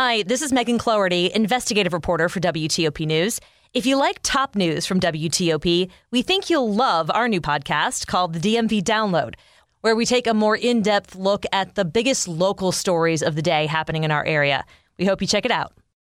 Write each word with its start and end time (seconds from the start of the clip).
Hi, 0.00 0.22
this 0.22 0.42
is 0.42 0.52
Megan 0.52 0.78
Cloherty, 0.78 1.28
investigative 1.34 1.92
reporter 1.92 2.28
for 2.28 2.38
WTOP 2.38 3.04
News. 3.04 3.40
If 3.74 3.84
you 3.84 3.96
like 3.96 4.20
top 4.22 4.54
news 4.54 4.86
from 4.86 5.00
WTOP, 5.00 5.90
we 6.12 6.22
think 6.22 6.48
you'll 6.48 6.72
love 6.72 7.10
our 7.12 7.26
new 7.26 7.40
podcast 7.40 8.06
called 8.06 8.32
The 8.32 8.38
DMV 8.38 8.82
Download, 8.82 9.34
where 9.80 9.96
we 9.96 10.06
take 10.06 10.28
a 10.28 10.34
more 10.34 10.54
in 10.54 10.82
depth 10.82 11.16
look 11.16 11.44
at 11.50 11.74
the 11.74 11.84
biggest 11.84 12.28
local 12.28 12.70
stories 12.70 13.24
of 13.24 13.34
the 13.34 13.42
day 13.42 13.66
happening 13.66 14.04
in 14.04 14.12
our 14.12 14.24
area. 14.24 14.64
We 15.00 15.04
hope 15.04 15.20
you 15.20 15.26
check 15.26 15.44
it 15.44 15.50
out. 15.50 15.72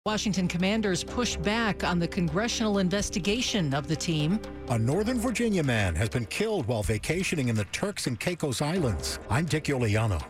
Washington 0.05 0.49
commanders 0.49 1.05
push 1.05 1.37
back 1.37 1.85
on 1.85 2.01
the 2.01 2.09
congressional 2.09 2.79
investigation 2.79 3.73
of 3.75 3.87
the 3.87 3.95
team. 3.95 4.41
A 4.71 4.79
Northern 4.79 5.21
Virginia 5.21 5.63
man 5.63 5.95
has 5.95 6.09
been 6.09 6.27
killed 6.27 6.67
while 6.67 6.83
vacationing 6.83 7.47
in 7.47 7.55
the 7.55 7.67
Turks 7.67 8.09
and 8.09 8.19
Caicos 8.19 8.61
Islands. 8.61 9.21
I'm 9.31 9.45
Dick 9.45 9.67
Uliano. 9.67 10.21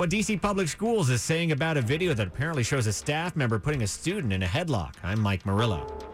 What 0.00 0.08
DC 0.08 0.40
Public 0.40 0.68
Schools 0.68 1.10
is 1.10 1.20
saying 1.20 1.52
about 1.52 1.76
a 1.76 1.82
video 1.82 2.14
that 2.14 2.26
apparently 2.26 2.62
shows 2.62 2.86
a 2.86 2.92
staff 2.94 3.36
member 3.36 3.58
putting 3.58 3.82
a 3.82 3.86
student 3.86 4.32
in 4.32 4.42
a 4.42 4.46
headlock. 4.46 4.94
I'm 5.02 5.20
Mike 5.20 5.44
Murillo. 5.44 6.09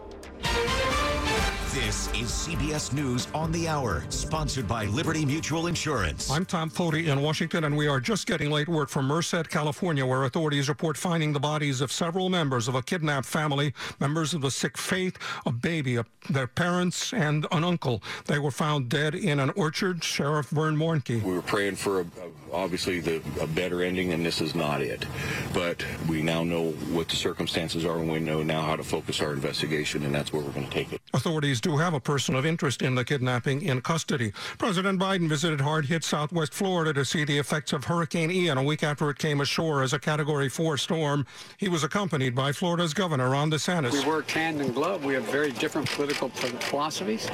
This 1.85 2.07
is 2.07 2.31
CBS 2.31 2.91
News 2.91 3.27
on 3.35 3.51
the 3.51 3.67
Hour, 3.67 4.03
sponsored 4.09 4.67
by 4.67 4.85
Liberty 4.85 5.23
Mutual 5.23 5.67
Insurance. 5.67 6.27
I'm 6.31 6.43
Tom 6.43 6.71
Foti 6.71 7.05
in 7.05 7.21
Washington, 7.21 7.65
and 7.65 7.77
we 7.77 7.87
are 7.87 7.99
just 7.99 8.25
getting 8.25 8.49
late 8.49 8.67
word 8.67 8.89
from 8.89 9.05
Merced, 9.05 9.47
California, 9.51 10.03
where 10.03 10.23
authorities 10.23 10.69
report 10.69 10.97
finding 10.97 11.33
the 11.33 11.39
bodies 11.39 11.79
of 11.79 11.91
several 11.91 12.29
members 12.29 12.67
of 12.67 12.73
a 12.73 12.81
kidnapped 12.81 13.27
family, 13.27 13.75
members 13.99 14.33
of 14.33 14.41
the 14.41 14.49
Sikh 14.49 14.75
faith, 14.75 15.19
a 15.45 15.51
baby, 15.51 15.97
a, 15.97 16.05
their 16.31 16.47
parents, 16.47 17.13
and 17.13 17.45
an 17.51 17.63
uncle. 17.63 18.01
They 18.25 18.39
were 18.39 18.49
found 18.49 18.89
dead 18.89 19.13
in 19.13 19.39
an 19.39 19.51
orchard. 19.51 20.03
Sheriff 20.03 20.49
Vern 20.49 20.77
Warnke. 20.77 21.21
We 21.21 21.33
were 21.33 21.43
praying 21.43 21.75
for 21.75 22.01
a, 22.01 22.05
obviously 22.51 23.01
the, 23.01 23.21
a 23.39 23.45
better 23.45 23.83
ending, 23.83 24.13
and 24.13 24.25
this 24.25 24.41
is 24.41 24.55
not 24.55 24.81
it. 24.81 25.05
But 25.53 25.85
we 26.09 26.23
now 26.23 26.43
know 26.43 26.71
what 26.89 27.07
the 27.07 27.15
circumstances 27.15 27.85
are, 27.85 27.99
and 27.99 28.11
we 28.11 28.19
know 28.19 28.41
now 28.41 28.63
how 28.63 28.75
to 28.75 28.83
focus 28.83 29.21
our 29.21 29.31
investigation, 29.31 30.03
and 30.05 30.15
that's 30.15 30.33
where 30.33 30.41
we're 30.41 30.53
going 30.53 30.65
to 30.65 30.71
take 30.73 30.91
it. 30.91 31.01
Authorities 31.13 31.61
do 31.67 31.75
have 31.75 31.93
a 31.93 31.99
person 31.99 32.33
of 32.33 32.45
interest 32.45 32.81
in 32.81 32.95
the 32.95 33.03
kidnapping 33.03 33.61
in 33.61 33.81
custody. 33.81 34.31
President 34.57 34.97
Biden 34.99 35.27
visited 35.27 35.59
hard-hit 35.59 36.03
southwest 36.03 36.53
Florida 36.53 36.93
to 36.93 37.03
see 37.03 37.25
the 37.25 37.37
effects 37.37 37.73
of 37.73 37.83
Hurricane 37.83 38.31
Ian 38.31 38.57
a 38.57 38.63
week 38.63 38.83
after 38.83 39.09
it 39.09 39.17
came 39.17 39.41
ashore 39.41 39.83
as 39.83 39.91
a 39.91 39.99
Category 39.99 40.47
4 40.47 40.77
storm. 40.77 41.25
He 41.57 41.67
was 41.67 41.83
accompanied 41.83 42.33
by 42.33 42.53
Florida's 42.53 42.93
Governor 42.93 43.31
Ron 43.31 43.51
DeSantis. 43.51 43.91
We 43.91 44.05
work 44.07 44.31
hand 44.31 44.61
in 44.61 44.71
glove. 44.71 45.03
We 45.03 45.13
have 45.15 45.23
very 45.23 45.51
different 45.51 45.91
political 45.91 46.29
philosophies, 46.29 47.27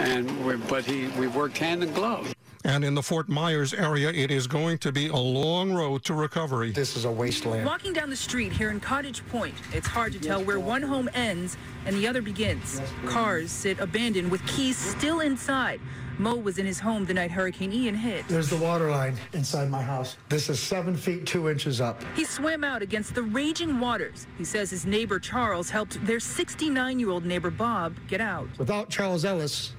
and 0.00 0.28
but 0.68 0.84
he 0.84 1.06
we 1.18 1.28
worked 1.28 1.58
hand 1.58 1.84
in 1.84 1.92
glove. 1.92 2.34
And 2.64 2.84
in 2.84 2.94
the 2.94 3.02
Fort 3.02 3.28
Myers 3.28 3.72
area, 3.72 4.10
it 4.10 4.30
is 4.30 4.46
going 4.46 4.78
to 4.78 4.92
be 4.92 5.08
a 5.08 5.16
long 5.16 5.72
road 5.72 6.04
to 6.04 6.14
recovery. 6.14 6.72
This 6.72 6.96
is 6.96 7.04
a 7.04 7.10
wasteland. 7.10 7.64
Walking 7.64 7.92
down 7.92 8.10
the 8.10 8.16
street 8.16 8.52
here 8.52 8.70
in 8.70 8.80
Cottage 8.80 9.26
Point, 9.28 9.54
it's 9.72 9.86
hard 9.86 10.12
to 10.12 10.18
tell 10.18 10.42
where 10.42 10.60
one 10.60 10.82
home 10.82 11.08
ends 11.14 11.56
and 11.86 11.96
the 11.96 12.06
other 12.06 12.20
begins. 12.20 12.80
Cars 13.06 13.50
sit 13.50 13.78
abandoned 13.78 14.30
with 14.30 14.44
keys 14.46 14.76
still 14.76 15.20
inside. 15.20 15.80
Mo 16.18 16.34
was 16.34 16.58
in 16.58 16.66
his 16.66 16.80
home 16.80 17.06
the 17.06 17.14
night 17.14 17.30
Hurricane 17.30 17.72
Ian 17.72 17.94
hit. 17.94 18.26
There's 18.26 18.50
the 18.50 18.56
water 18.56 18.90
line 18.90 19.16
inside 19.34 19.70
my 19.70 19.82
house. 19.82 20.16
This 20.28 20.48
is 20.48 20.58
seven 20.58 20.96
feet 20.96 21.26
two 21.26 21.48
inches 21.48 21.80
up. 21.80 22.02
He 22.16 22.24
swam 22.24 22.64
out 22.64 22.82
against 22.82 23.14
the 23.14 23.22
raging 23.22 23.78
waters. 23.78 24.26
He 24.36 24.44
says 24.44 24.68
his 24.68 24.84
neighbor 24.84 25.20
Charles 25.20 25.70
helped 25.70 26.04
their 26.04 26.18
69 26.18 26.98
year 26.98 27.10
old 27.10 27.24
neighbor 27.24 27.50
Bob 27.50 27.94
get 28.08 28.20
out. 28.20 28.48
Without 28.58 28.90
Charles 28.90 29.24
Ellis, 29.24 29.74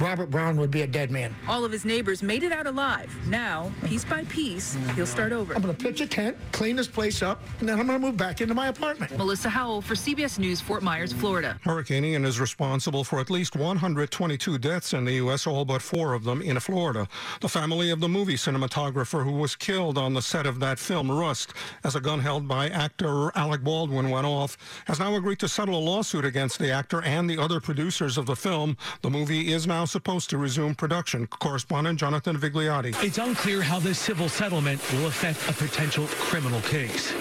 Robert 0.00 0.30
Brown 0.30 0.56
would 0.56 0.70
be 0.70 0.80
a 0.82 0.86
dead 0.86 1.10
man. 1.10 1.34
All 1.46 1.62
of 1.62 1.70
his 1.70 1.84
neighbors 1.84 2.22
made 2.22 2.42
it 2.42 2.52
out 2.52 2.66
alive. 2.66 3.14
Now, 3.28 3.70
piece 3.84 4.04
by 4.04 4.24
piece, 4.24 4.78
he'll 4.96 5.06
start 5.06 5.30
over. 5.30 5.54
I'm 5.54 5.60
going 5.60 5.76
to 5.76 5.84
pitch 5.84 6.00
a 6.00 6.06
tent, 6.06 6.38
clean 6.52 6.76
this 6.76 6.88
place 6.88 7.22
up, 7.22 7.42
and 7.60 7.68
then 7.68 7.78
I'm 7.78 7.86
going 7.86 8.00
to 8.00 8.06
move 8.06 8.16
back 8.16 8.40
into 8.40 8.54
my 8.54 8.68
apartment. 8.68 9.16
Melissa 9.18 9.50
Howell 9.50 9.82
for 9.82 9.94
CBS 9.94 10.38
News, 10.38 10.58
Fort 10.58 10.82
Myers, 10.82 11.12
Florida. 11.12 11.58
Hurricane 11.62 12.04
Ian 12.04 12.24
is 12.24 12.40
responsible 12.40 13.04
for 13.04 13.20
at 13.20 13.28
least 13.28 13.56
122 13.56 14.56
deaths 14.56 14.94
in 14.94 15.04
the 15.04 15.12
U.S., 15.12 15.46
all 15.46 15.66
but 15.66 15.82
four 15.82 16.14
of 16.14 16.24
them 16.24 16.40
in 16.40 16.58
Florida. 16.60 17.06
The 17.42 17.48
family 17.48 17.90
of 17.90 18.00
the 18.00 18.08
movie 18.08 18.36
cinematographer 18.36 19.22
who 19.22 19.32
was 19.32 19.54
killed 19.54 19.98
on 19.98 20.14
the 20.14 20.22
set 20.22 20.46
of 20.46 20.60
that 20.60 20.78
film, 20.78 21.10
Rust, 21.10 21.52
as 21.84 21.94
a 21.94 22.00
gun 22.00 22.20
held 22.20 22.48
by 22.48 22.70
actor 22.70 23.30
Alec 23.36 23.62
Baldwin 23.62 24.08
went 24.08 24.26
off, 24.26 24.56
has 24.86 24.98
now 24.98 25.14
agreed 25.14 25.40
to 25.40 25.48
settle 25.48 25.76
a 25.76 25.78
lawsuit 25.78 26.24
against 26.24 26.58
the 26.58 26.70
actor 26.70 27.02
and 27.02 27.28
the 27.28 27.38
other 27.38 27.60
producers 27.60 28.16
of 28.16 28.24
the 28.24 28.36
film. 28.36 28.78
The 29.02 29.10
movie 29.10 29.52
is 29.52 29.66
now 29.66 29.84
supposed 29.90 30.30
to 30.30 30.38
resume 30.38 30.74
production. 30.74 31.26
Correspondent 31.26 31.98
Jonathan 31.98 32.38
Vigliotti. 32.38 32.94
It's 33.02 33.18
unclear 33.18 33.60
how 33.62 33.78
this 33.78 33.98
civil 33.98 34.28
settlement 34.28 34.80
will 34.92 35.06
affect 35.06 35.38
a 35.48 35.52
potential 35.52 36.06
criminal 36.06 36.60
case. 36.62 37.12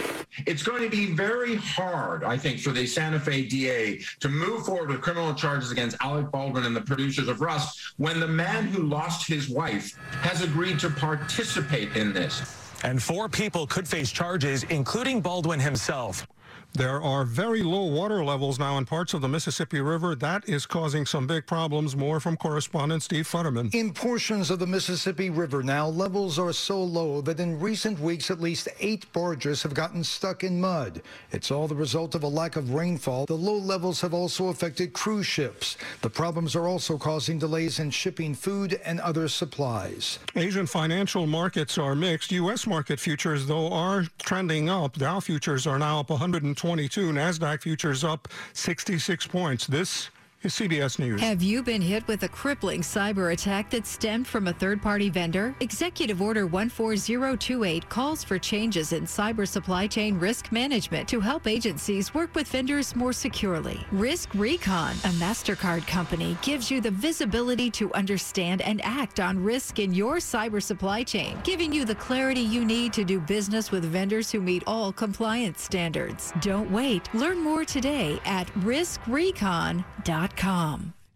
It's 0.45 0.63
going 0.63 0.83
to 0.83 0.89
be 0.89 1.07
very 1.07 1.55
hard, 1.55 2.23
I 2.23 2.37
think, 2.37 2.59
for 2.59 2.71
the 2.71 2.85
Santa 2.85 3.19
Fe 3.19 3.43
DA 3.43 3.99
to 4.19 4.29
move 4.29 4.65
forward 4.65 4.89
with 4.89 5.01
criminal 5.01 5.33
charges 5.33 5.71
against 5.71 5.97
Alec 6.01 6.31
Baldwin 6.31 6.65
and 6.65 6.75
the 6.75 6.81
producers 6.81 7.27
of 7.27 7.41
Rust 7.41 7.93
when 7.97 8.19
the 8.19 8.27
man 8.27 8.67
who 8.67 8.83
lost 8.83 9.27
his 9.27 9.49
wife 9.49 9.97
has 10.21 10.41
agreed 10.41 10.79
to 10.79 10.89
participate 10.89 11.95
in 11.95 12.13
this. 12.13 12.55
And 12.83 13.01
four 13.01 13.27
people 13.27 13.67
could 13.67 13.87
face 13.87 14.11
charges, 14.11 14.63
including 14.63 15.19
Baldwin 15.19 15.59
himself. 15.59 16.25
There 16.73 17.01
are 17.01 17.25
very 17.25 17.63
low 17.63 17.85
water 17.85 18.23
levels 18.23 18.59
now 18.59 18.77
in 18.77 18.85
parts 18.85 19.15
of 19.15 19.21
the 19.21 19.27
Mississippi 19.27 19.81
River. 19.81 20.13
That 20.15 20.47
is 20.47 20.67
causing 20.67 21.05
some 21.05 21.25
big 21.25 21.47
problems. 21.47 21.95
More 21.95 22.19
from 22.19 22.37
correspondent 22.37 23.01
Steve 23.01 23.27
Futterman. 23.27 23.73
In 23.73 23.91
portions 23.91 24.51
of 24.51 24.59
the 24.59 24.67
Mississippi 24.67 25.31
River 25.31 25.63
now, 25.63 25.87
levels 25.87 26.37
are 26.37 26.53
so 26.53 26.81
low 26.81 27.21
that 27.21 27.39
in 27.39 27.59
recent 27.59 27.99
weeks, 27.99 28.29
at 28.29 28.39
least 28.39 28.69
eight 28.79 29.11
barges 29.13 29.63
have 29.63 29.73
gotten 29.73 30.03
stuck 30.03 30.43
in 30.43 30.61
mud. 30.61 31.01
It's 31.31 31.49
all 31.49 31.67
the 31.67 31.75
result 31.75 32.13
of 32.13 32.21
a 32.21 32.27
lack 32.27 32.55
of 32.55 32.71
rainfall. 32.73 33.25
The 33.25 33.33
low 33.33 33.57
levels 33.57 33.99
have 34.01 34.13
also 34.13 34.49
affected 34.49 34.93
cruise 34.93 35.25
ships. 35.25 35.75
The 36.01 36.09
problems 36.09 36.55
are 36.55 36.67
also 36.67 36.99
causing 36.99 37.39
delays 37.39 37.79
in 37.79 37.89
shipping 37.89 38.35
food 38.35 38.79
and 38.85 38.99
other 38.99 39.27
supplies. 39.27 40.19
Asian 40.35 40.67
financial 40.67 41.25
markets 41.25 41.79
are 41.79 41.95
mixed. 41.95 42.31
U.S. 42.31 42.67
market 42.67 42.99
futures, 42.99 43.47
though, 43.47 43.73
are 43.73 44.05
trending 44.19 44.69
up. 44.69 44.93
Dow 44.93 45.19
futures 45.19 45.65
are 45.65 45.79
now 45.79 45.99
up 45.99 46.11
100. 46.11 46.58
22. 46.59 47.13
NASDAQ 47.13 47.61
futures 47.61 48.03
up 48.03 48.27
66 48.51 49.27
points. 49.27 49.65
This 49.65 49.89
is 49.89 50.09
CBS 50.47 50.99
News. 50.99 51.19
Have 51.19 51.41
you 51.41 51.61
been 51.61 51.81
hit 51.81 52.07
with 52.07 52.23
a 52.23 52.29
crippling 52.29 52.79
cyber 52.81 53.33
attack 53.33 53.69
that 53.71 53.85
stemmed 53.85 54.25
from 54.25 54.47
a 54.47 54.53
third 54.53 54.81
party 54.81 55.09
vendor? 55.09 55.53
Executive 55.59 56.21
Order 56.21 56.47
14028 56.47 57.89
calls 57.89 58.23
for 58.23 58.39
changes 58.39 58.93
in 58.93 59.03
cyber 59.03 59.45
supply 59.45 59.85
chain 59.85 60.17
risk 60.17 60.53
management 60.53 61.09
to 61.09 61.19
help 61.19 61.45
agencies 61.45 62.13
work 62.13 62.33
with 62.35 62.47
vendors 62.47 62.95
more 62.95 63.11
securely. 63.11 63.85
RiskRecon, 63.91 64.91
a 64.91 65.13
MasterCard 65.19 65.85
company, 65.85 66.37
gives 66.41 66.71
you 66.71 66.79
the 66.79 66.91
visibility 66.91 67.69
to 67.71 67.93
understand 67.93 68.61
and 68.61 68.79
act 68.85 69.19
on 69.19 69.43
risk 69.43 69.79
in 69.79 69.93
your 69.93 70.17
cyber 70.17 70.63
supply 70.63 71.03
chain, 71.03 71.37
giving 71.43 71.73
you 71.73 71.83
the 71.83 71.95
clarity 71.95 72.39
you 72.39 72.63
need 72.63 72.93
to 72.93 73.03
do 73.03 73.19
business 73.19 73.71
with 73.71 73.83
vendors 73.83 74.31
who 74.31 74.39
meet 74.39 74.63
all 74.65 74.93
compliance 74.93 75.61
standards. 75.61 76.31
Don't 76.39 76.71
wait. 76.71 77.13
Learn 77.13 77.43
more 77.43 77.65
today 77.65 78.21
at 78.23 78.47
riskrecon.com. 78.59 80.28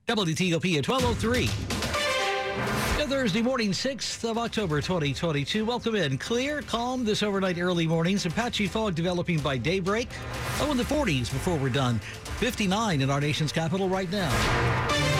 WTOP 0.07 0.77
at 0.77 0.87
1203. 0.87 1.47
Thursday 3.23 3.41
morning, 3.41 3.71
6th 3.71 4.29
of 4.29 4.37
October 4.37 4.81
2022. 4.81 5.63
Welcome 5.63 5.95
in. 5.95 6.17
Clear, 6.17 6.61
calm 6.63 7.05
this 7.05 7.21
overnight 7.23 7.57
early 7.57 7.87
morning. 7.87 8.17
Some 8.17 8.31
patchy 8.31 8.67
fog 8.67 8.95
developing 8.95 9.39
by 9.39 9.57
daybreak. 9.57 10.09
Oh, 10.59 10.71
in 10.71 10.77
the 10.77 10.83
40s 10.83 11.31
before 11.31 11.55
we're 11.55 11.69
done. 11.69 11.99
59 12.39 13.01
in 13.01 13.09
our 13.09 13.21
nation's 13.21 13.51
capital 13.51 13.87
right 13.87 14.11
now. 14.11 15.12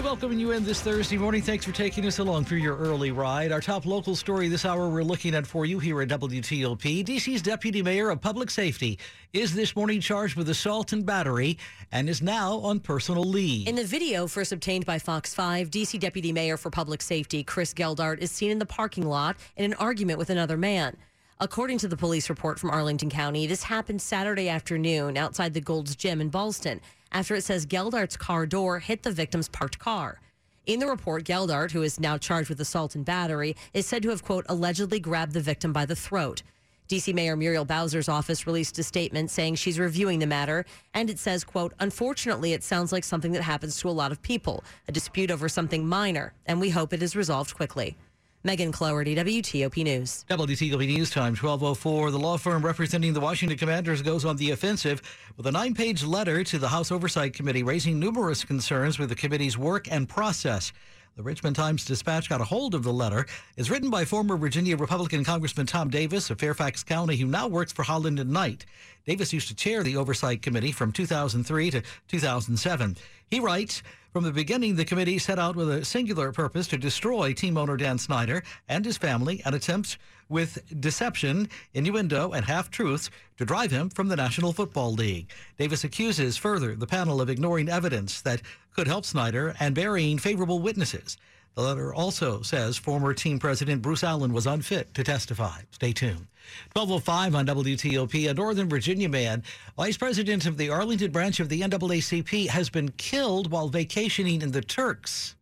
We're 0.00 0.06
welcoming 0.06 0.40
you 0.40 0.52
in 0.52 0.64
this 0.64 0.80
Thursday 0.80 1.18
morning. 1.18 1.42
Thanks 1.42 1.66
for 1.66 1.72
taking 1.72 2.06
us 2.06 2.20
along 2.20 2.46
for 2.46 2.56
your 2.56 2.74
early 2.74 3.10
ride. 3.10 3.52
Our 3.52 3.60
top 3.60 3.84
local 3.84 4.16
story 4.16 4.48
this 4.48 4.64
hour 4.64 4.88
we're 4.88 5.02
looking 5.02 5.34
at 5.34 5.46
for 5.46 5.66
you 5.66 5.78
here 5.78 6.00
at 6.00 6.08
WTOP. 6.08 7.04
DC's 7.04 7.42
Deputy 7.42 7.82
Mayor 7.82 8.08
of 8.08 8.18
Public 8.22 8.50
Safety 8.50 8.98
is 9.34 9.52
this 9.52 9.76
morning 9.76 10.00
charged 10.00 10.36
with 10.36 10.48
assault 10.48 10.94
and 10.94 11.04
battery 11.04 11.58
and 11.92 12.08
is 12.08 12.22
now 12.22 12.60
on 12.60 12.80
personal 12.80 13.24
leave. 13.24 13.68
In 13.68 13.74
the 13.74 13.84
video 13.84 14.26
first 14.26 14.52
obtained 14.52 14.86
by 14.86 14.98
Fox 14.98 15.34
5, 15.34 15.68
DC 15.68 16.00
Deputy 16.00 16.32
Mayor 16.32 16.56
for 16.56 16.70
Public 16.70 17.02
Safety 17.02 17.44
Chris 17.44 17.74
Geldart 17.74 18.20
is 18.20 18.30
seen 18.30 18.50
in 18.50 18.58
the 18.58 18.64
parking 18.64 19.06
lot 19.06 19.36
in 19.58 19.66
an 19.66 19.74
argument 19.74 20.18
with 20.18 20.30
another 20.30 20.56
man. 20.56 20.96
According 21.42 21.78
to 21.78 21.88
the 21.88 21.96
police 21.96 22.28
report 22.28 22.58
from 22.58 22.68
Arlington 22.68 23.08
County, 23.08 23.46
this 23.46 23.62
happened 23.62 24.02
Saturday 24.02 24.50
afternoon 24.50 25.16
outside 25.16 25.54
the 25.54 25.60
Gold's 25.62 25.96
Gym 25.96 26.20
in 26.20 26.28
Ballston 26.28 26.80
after 27.12 27.34
it 27.34 27.44
says 27.44 27.64
Geldart's 27.64 28.14
car 28.14 28.44
door 28.44 28.78
hit 28.78 29.02
the 29.02 29.10
victim's 29.10 29.48
parked 29.48 29.78
car. 29.78 30.20
In 30.66 30.80
the 30.80 30.86
report, 30.86 31.24
Geldart, 31.24 31.70
who 31.70 31.80
is 31.80 31.98
now 31.98 32.18
charged 32.18 32.50
with 32.50 32.60
assault 32.60 32.94
and 32.94 33.06
battery, 33.06 33.56
is 33.72 33.86
said 33.86 34.02
to 34.02 34.10
have, 34.10 34.22
quote, 34.22 34.44
allegedly 34.50 35.00
grabbed 35.00 35.32
the 35.32 35.40
victim 35.40 35.72
by 35.72 35.86
the 35.86 35.96
throat. 35.96 36.42
DC 36.90 37.14
Mayor 37.14 37.36
Muriel 37.36 37.64
Bowser's 37.64 38.10
office 38.10 38.46
released 38.46 38.78
a 38.78 38.82
statement 38.82 39.30
saying 39.30 39.54
she's 39.54 39.78
reviewing 39.78 40.18
the 40.18 40.26
matter, 40.26 40.66
and 40.92 41.08
it 41.08 41.18
says, 41.18 41.42
quote, 41.42 41.72
unfortunately, 41.80 42.52
it 42.52 42.62
sounds 42.62 42.92
like 42.92 43.02
something 43.02 43.32
that 43.32 43.42
happens 43.42 43.78
to 43.80 43.88
a 43.88 43.90
lot 43.90 44.12
of 44.12 44.20
people, 44.20 44.62
a 44.88 44.92
dispute 44.92 45.30
over 45.30 45.48
something 45.48 45.88
minor, 45.88 46.34
and 46.44 46.60
we 46.60 46.68
hope 46.68 46.92
it 46.92 47.02
is 47.02 47.16
resolved 47.16 47.54
quickly. 47.54 47.96
Megan 48.42 48.72
Cloherty, 48.72 49.14
WTOP 49.14 49.84
News. 49.84 50.24
WTOP 50.30 50.86
News 50.86 51.10
Time, 51.10 51.34
1204. 51.36 52.10
The 52.10 52.18
law 52.18 52.38
firm 52.38 52.64
representing 52.64 53.12
the 53.12 53.20
Washington 53.20 53.58
Commanders 53.58 54.00
goes 54.00 54.24
on 54.24 54.38
the 54.38 54.52
offensive 54.52 55.02
with 55.36 55.46
a 55.46 55.52
nine 55.52 55.74
page 55.74 56.02
letter 56.02 56.42
to 56.44 56.58
the 56.58 56.68
House 56.68 56.90
Oversight 56.90 57.34
Committee 57.34 57.62
raising 57.62 58.00
numerous 58.00 58.42
concerns 58.42 58.98
with 58.98 59.10
the 59.10 59.14
committee's 59.14 59.58
work 59.58 59.88
and 59.90 60.08
process. 60.08 60.72
The 61.16 61.24
Richmond 61.24 61.56
Times 61.56 61.84
Dispatch 61.84 62.28
got 62.28 62.40
a 62.40 62.44
hold 62.44 62.74
of 62.74 62.84
the 62.84 62.92
letter. 62.92 63.26
It's 63.56 63.68
written 63.68 63.90
by 63.90 64.04
former 64.04 64.36
Virginia 64.36 64.76
Republican 64.76 65.24
Congressman 65.24 65.66
Tom 65.66 65.90
Davis 65.90 66.30
of 66.30 66.38
Fairfax 66.38 66.84
County, 66.84 67.16
who 67.16 67.26
now 67.26 67.48
works 67.48 67.72
for 67.72 67.82
Holland 67.82 68.20
and 68.20 68.30
Knight. 68.30 68.64
Davis 69.06 69.32
used 69.32 69.48
to 69.48 69.54
chair 69.54 69.82
the 69.82 69.96
Oversight 69.96 70.40
Committee 70.40 70.72
from 70.72 70.92
2003 70.92 71.72
to 71.72 71.82
2007. 72.08 72.96
He 73.26 73.40
writes, 73.40 73.82
from 74.12 74.24
the 74.24 74.32
beginning, 74.32 74.76
the 74.76 74.84
committee 74.84 75.18
set 75.18 75.38
out 75.38 75.56
with 75.56 75.70
a 75.70 75.84
singular 75.84 76.32
purpose 76.32 76.68
to 76.68 76.78
destroy 76.78 77.32
team 77.32 77.58
owner 77.58 77.76
Dan 77.76 77.98
Snyder 77.98 78.42
and 78.68 78.84
his 78.84 78.96
family 78.96 79.42
and 79.44 79.54
attempts 79.54 79.98
with 80.30 80.62
deception, 80.80 81.48
innuendo, 81.74 82.32
and 82.32 82.46
half 82.46 82.70
truths 82.70 83.10
to 83.36 83.44
drive 83.44 83.70
him 83.70 83.90
from 83.90 84.08
the 84.08 84.16
National 84.16 84.52
Football 84.52 84.94
League. 84.94 85.30
Davis 85.58 85.84
accuses 85.84 86.36
further 86.36 86.74
the 86.74 86.86
panel 86.86 87.20
of 87.20 87.28
ignoring 87.28 87.68
evidence 87.68 88.22
that 88.22 88.40
could 88.74 88.86
help 88.86 89.04
Snyder 89.04 89.54
and 89.60 89.74
burying 89.74 90.16
favorable 90.16 90.60
witnesses. 90.60 91.18
The 91.56 91.62
letter 91.62 91.92
also 91.92 92.42
says 92.42 92.76
former 92.76 93.12
team 93.12 93.38
president 93.38 93.82
Bruce 93.82 94.04
Allen 94.04 94.32
was 94.32 94.46
unfit 94.46 94.94
to 94.94 95.02
testify. 95.02 95.60
Stay 95.72 95.92
tuned. 95.92 96.28
1205 96.72 97.34
on 97.34 97.46
WTOP. 97.46 98.30
A 98.30 98.34
Northern 98.34 98.68
Virginia 98.68 99.08
man, 99.08 99.42
vice 99.76 99.96
president 99.96 100.46
of 100.46 100.56
the 100.56 100.70
Arlington 100.70 101.10
branch 101.10 101.40
of 101.40 101.48
the 101.48 101.60
NAACP, 101.60 102.48
has 102.48 102.70
been 102.70 102.90
killed 102.92 103.50
while 103.50 103.68
vacationing 103.68 104.42
in 104.42 104.52
the 104.52 104.62
Turks. 104.62 105.34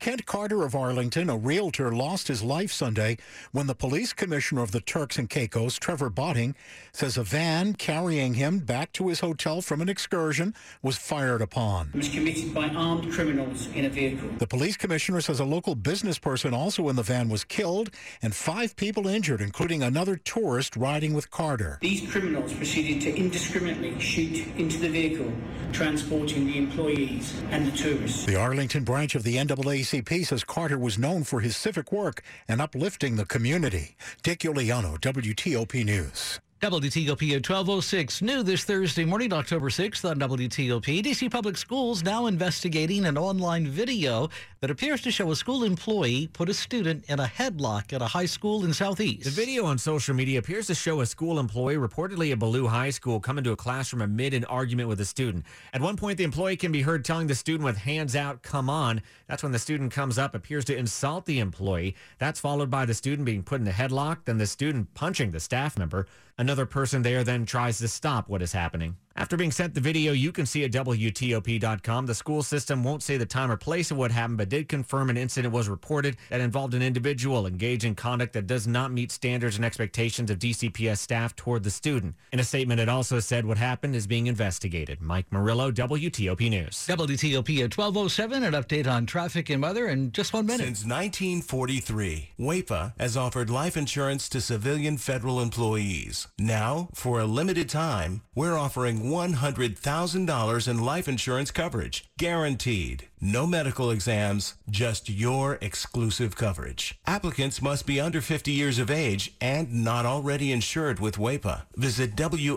Kent 0.00 0.26
Carter 0.26 0.64
of 0.64 0.76
Arlington, 0.76 1.28
a 1.28 1.36
realtor, 1.36 1.90
lost 1.90 2.28
his 2.28 2.40
life 2.40 2.70
Sunday 2.70 3.18
when 3.50 3.66
the 3.66 3.74
police 3.74 4.12
commissioner 4.12 4.62
of 4.62 4.70
the 4.70 4.80
Turks 4.80 5.18
and 5.18 5.28
Caicos, 5.28 5.76
Trevor 5.76 6.08
Botting, 6.08 6.54
says 6.92 7.16
a 7.16 7.24
van 7.24 7.74
carrying 7.74 8.34
him 8.34 8.60
back 8.60 8.92
to 8.92 9.08
his 9.08 9.18
hotel 9.18 9.60
from 9.60 9.80
an 9.80 9.88
excursion 9.88 10.54
was 10.82 10.96
fired 10.96 11.42
upon. 11.42 11.88
It 11.88 11.96
was 11.96 12.08
committed 12.10 12.54
by 12.54 12.68
armed 12.68 13.12
criminals 13.12 13.66
in 13.74 13.86
a 13.86 13.88
vehicle. 13.88 14.28
The 14.38 14.46
police 14.46 14.76
commissioner 14.76 15.20
says 15.20 15.40
a 15.40 15.44
local 15.44 15.74
business 15.74 16.16
person 16.16 16.54
also 16.54 16.88
in 16.88 16.94
the 16.94 17.02
van 17.02 17.28
was 17.28 17.42
killed 17.42 17.90
and 18.22 18.32
five 18.32 18.76
people 18.76 19.08
injured, 19.08 19.40
including 19.40 19.82
another 19.82 20.14
tourist 20.14 20.76
riding 20.76 21.12
with 21.12 21.32
Carter. 21.32 21.78
These 21.80 22.08
criminals 22.08 22.52
proceeded 22.52 23.02
to 23.02 23.16
indiscriminately 23.16 23.98
shoot 23.98 24.46
into 24.56 24.78
the 24.78 24.90
vehicle, 24.90 25.32
transporting 25.72 26.46
the 26.46 26.56
employees 26.56 27.34
and 27.50 27.66
the 27.66 27.76
tourists. 27.76 28.26
The 28.26 28.36
Arlington 28.36 28.84
branch 28.84 29.16
of 29.16 29.24
the 29.24 29.34
NAACP 29.36 29.87
NAACP 29.88 30.26
says 30.26 30.44
Carter 30.44 30.78
was 30.78 30.98
known 30.98 31.24
for 31.24 31.40
his 31.40 31.56
civic 31.56 31.90
work 31.90 32.22
and 32.46 32.60
uplifting 32.60 33.16
the 33.16 33.24
community. 33.24 33.96
Dick 34.22 34.40
Uliano, 34.40 34.98
WTOP 34.98 35.84
News. 35.84 36.40
WTOP 36.60 37.36
at 37.36 37.48
1206. 37.48 38.20
New 38.20 38.42
this 38.42 38.64
Thursday 38.64 39.04
morning, 39.04 39.32
October 39.32 39.70
6th 39.70 40.04
on 40.10 40.18
WTOP. 40.18 41.04
DC 41.04 41.30
Public 41.30 41.56
Schools 41.56 42.02
now 42.02 42.26
investigating 42.26 43.06
an 43.06 43.16
online 43.16 43.68
video 43.68 44.28
that 44.60 44.68
appears 44.68 45.00
to 45.02 45.12
show 45.12 45.30
a 45.30 45.36
school 45.36 45.62
employee 45.62 46.26
put 46.32 46.48
a 46.48 46.54
student 46.54 47.04
in 47.08 47.20
a 47.20 47.26
headlock 47.26 47.92
at 47.92 48.02
a 48.02 48.06
high 48.06 48.26
school 48.26 48.64
in 48.64 48.74
Southeast. 48.74 49.22
The 49.22 49.30
video 49.30 49.66
on 49.66 49.78
social 49.78 50.16
media 50.16 50.40
appears 50.40 50.66
to 50.66 50.74
show 50.74 51.00
a 51.00 51.06
school 51.06 51.38
employee, 51.38 51.76
reportedly 51.76 52.32
at 52.32 52.40
Ballou 52.40 52.66
High 52.66 52.90
School, 52.90 53.20
come 53.20 53.38
into 53.38 53.52
a 53.52 53.56
classroom 53.56 54.02
amid 54.02 54.34
an 54.34 54.44
argument 54.46 54.88
with 54.88 55.00
a 55.00 55.04
student. 55.04 55.44
At 55.72 55.80
one 55.80 55.96
point, 55.96 56.18
the 56.18 56.24
employee 56.24 56.56
can 56.56 56.72
be 56.72 56.82
heard 56.82 57.04
telling 57.04 57.28
the 57.28 57.36
student 57.36 57.66
with 57.66 57.76
hands 57.76 58.16
out, 58.16 58.42
come 58.42 58.68
on. 58.68 59.00
That's 59.28 59.44
when 59.44 59.52
the 59.52 59.60
student 59.60 59.92
comes 59.92 60.18
up, 60.18 60.34
appears 60.34 60.64
to 60.64 60.76
insult 60.76 61.24
the 61.26 61.38
employee. 61.38 61.94
That's 62.18 62.40
followed 62.40 62.68
by 62.68 62.84
the 62.84 62.94
student 62.94 63.26
being 63.26 63.44
put 63.44 63.60
in 63.60 63.68
a 63.68 63.70
headlock, 63.70 64.24
then 64.24 64.38
the 64.38 64.46
student 64.46 64.92
punching 64.94 65.30
the 65.30 65.38
staff 65.38 65.78
member. 65.78 66.08
Another 66.48 66.64
person 66.64 67.02
there 67.02 67.24
then 67.24 67.44
tries 67.44 67.76
to 67.76 67.88
stop 67.88 68.30
what 68.30 68.40
is 68.40 68.52
happening. 68.52 68.96
After 69.18 69.36
being 69.36 69.50
sent 69.50 69.74
the 69.74 69.80
video, 69.80 70.12
you 70.12 70.30
can 70.30 70.46
see 70.46 70.62
at 70.62 70.70
WTOP.com. 70.70 72.06
The 72.06 72.14
school 72.14 72.44
system 72.44 72.84
won't 72.84 73.02
say 73.02 73.16
the 73.16 73.26
time 73.26 73.50
or 73.50 73.56
place 73.56 73.90
of 73.90 73.96
what 73.96 74.12
happened, 74.12 74.38
but 74.38 74.48
did 74.48 74.68
confirm 74.68 75.10
an 75.10 75.16
incident 75.16 75.52
was 75.52 75.68
reported 75.68 76.16
that 76.30 76.40
involved 76.40 76.72
an 76.72 76.82
individual 76.82 77.48
engaged 77.48 77.82
in 77.82 77.96
conduct 77.96 78.32
that 78.34 78.46
does 78.46 78.68
not 78.68 78.92
meet 78.92 79.10
standards 79.10 79.56
and 79.56 79.64
expectations 79.64 80.30
of 80.30 80.38
DCPS 80.38 80.98
staff 80.98 81.34
toward 81.34 81.64
the 81.64 81.70
student. 81.70 82.14
In 82.32 82.38
a 82.38 82.44
statement, 82.44 82.78
it 82.78 82.88
also 82.88 83.18
said 83.18 83.44
what 83.44 83.58
happened 83.58 83.96
is 83.96 84.06
being 84.06 84.28
investigated. 84.28 85.02
Mike 85.02 85.26
Murillo, 85.32 85.72
WTOP 85.72 86.48
News. 86.48 86.86
WTOP 86.86 87.58
at 87.58 87.76
1207, 87.76 88.44
an 88.44 88.52
update 88.52 88.86
on 88.86 89.04
traffic 89.04 89.50
and 89.50 89.60
weather 89.60 89.88
in 89.88 90.12
just 90.12 90.32
one 90.32 90.46
minute. 90.46 90.64
Since 90.64 90.84
1943, 90.84 92.30
WAEPA 92.38 92.92
has 93.00 93.16
offered 93.16 93.50
life 93.50 93.76
insurance 93.76 94.28
to 94.28 94.40
civilian 94.40 94.96
federal 94.96 95.40
employees. 95.40 96.28
Now, 96.40 96.88
for 96.94 97.18
a 97.18 97.24
limited 97.24 97.68
time, 97.68 98.22
we're 98.32 98.56
offering 98.56 99.02
$100,000 99.10 100.68
in 100.68 100.78
life 100.84 101.08
insurance 101.08 101.50
coverage, 101.50 102.08
guaranteed. 102.16 103.08
No 103.20 103.44
medical 103.44 103.90
exams, 103.90 104.54
just 104.70 105.10
your 105.10 105.58
exclusive 105.60 106.36
coverage. 106.36 106.96
Applicants 107.08 107.60
must 107.60 107.86
be 107.86 108.00
under 108.00 108.20
50 108.20 108.52
years 108.52 108.78
of 108.78 108.88
age 108.88 109.34
and 109.40 109.84
not 109.84 110.06
already 110.06 110.52
insured 110.52 111.00
with 111.00 111.16
WAEPA. 111.16 111.62
Visit 111.74 112.14
waepa.org 112.14 112.54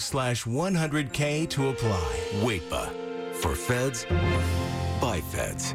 slash 0.00 0.44
100K 0.44 1.50
to 1.50 1.68
apply. 1.68 2.20
WAEPA. 2.40 2.88
For 3.34 3.54
feds, 3.54 4.06
by 4.98 5.20
feds. 5.20 5.74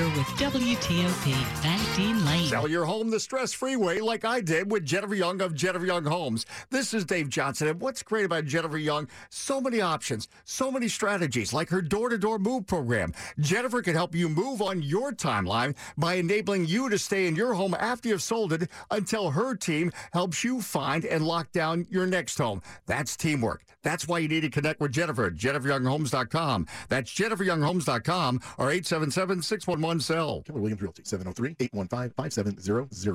With 0.00 0.28
WTOP, 0.38 1.34
Van 1.60 2.24
Lane. 2.24 2.48
Sell 2.48 2.66
your 2.66 2.86
home 2.86 3.10
the 3.10 3.20
stress-free 3.20 3.76
way 3.76 4.00
like 4.00 4.24
I 4.24 4.40
did 4.40 4.70
with 4.70 4.86
Jennifer 4.86 5.14
Young 5.14 5.42
of 5.42 5.54
Jennifer 5.54 5.84
Young 5.84 6.06
Homes. 6.06 6.46
This 6.70 6.94
is 6.94 7.04
Dave 7.04 7.28
Johnson, 7.28 7.68
and 7.68 7.78
what's 7.82 8.02
great 8.02 8.24
about 8.24 8.46
Jennifer 8.46 8.78
Young, 8.78 9.08
so 9.28 9.60
many 9.60 9.82
options, 9.82 10.28
so 10.46 10.72
many 10.72 10.88
strategies, 10.88 11.52
like 11.52 11.68
her 11.68 11.82
door-to-door 11.82 12.38
move 12.38 12.66
program. 12.66 13.12
Jennifer 13.40 13.82
can 13.82 13.92
help 13.92 14.14
you 14.14 14.30
move 14.30 14.62
on 14.62 14.80
your 14.80 15.12
timeline 15.12 15.76
by 15.98 16.14
enabling 16.14 16.64
you 16.64 16.88
to 16.88 16.96
stay 16.96 17.26
in 17.26 17.36
your 17.36 17.52
home 17.52 17.74
after 17.78 18.08
you've 18.08 18.22
sold 18.22 18.54
it 18.54 18.70
until 18.90 19.30
her 19.32 19.54
team 19.54 19.92
helps 20.14 20.42
you 20.42 20.62
find 20.62 21.04
and 21.04 21.26
lock 21.26 21.52
down 21.52 21.86
your 21.90 22.06
next 22.06 22.38
home. 22.38 22.62
That's 22.86 23.18
teamwork. 23.18 23.64
That's 23.82 24.06
why 24.06 24.18
you 24.18 24.28
need 24.28 24.42
to 24.42 24.50
connect 24.50 24.80
with 24.80 24.92
Jennifer, 24.92 25.30
jenniferyounghomes.com. 25.30 26.66
That's 26.88 27.12
jenniferyounghomes.com 27.12 28.40
or 28.58 28.70
877-611-SELL. 29.98 30.42
Keller 30.42 30.60
Williams 30.60 30.82
Realty, 30.82 31.02
703-815-5700. 31.02 33.12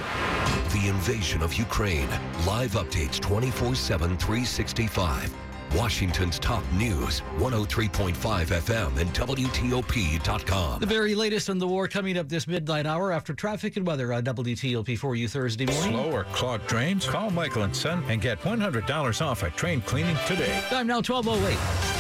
The 0.72 0.88
invasion 0.90 1.42
of 1.42 1.54
Ukraine. 1.54 2.10
Live 2.46 2.72
updates 2.72 3.20
24-7, 3.20 4.20
365. 4.20 5.34
Washington's 5.74 6.38
top 6.40 6.64
news, 6.74 7.22
103.5 7.38 8.16
FM 8.16 8.98
and 8.98 9.14
WTOP.com. 9.14 10.80
The 10.80 10.86
very 10.86 11.16
latest 11.16 11.50
on 11.50 11.58
the 11.58 11.68
war 11.68 11.88
coming 11.88 12.18
up 12.18 12.30
this 12.30 12.48
midnight 12.48 12.86
hour 12.86 13.12
after 13.12 13.34
traffic 13.34 13.76
and 13.76 13.86
weather 13.86 14.14
on 14.14 14.24
WTOP 14.24 14.98
for 14.98 15.16
you 15.16 15.28
Thursday 15.28 15.66
morning. 15.66 15.94
Slow 15.94 16.12
or 16.12 16.24
clogged 16.26 16.68
drains? 16.68 17.08
Call 17.08 17.32
Michael 17.32 17.64
and 17.64 17.76
Son 17.76 18.04
and 18.08 18.22
get 18.22 18.40
$100 18.42 19.26
off 19.26 19.44
at 19.44 19.58
train 19.58 19.82
cleaning 19.82 20.18
today. 20.28 20.64
Time 20.70 20.88
now 20.88 21.02
1208. 21.02 21.95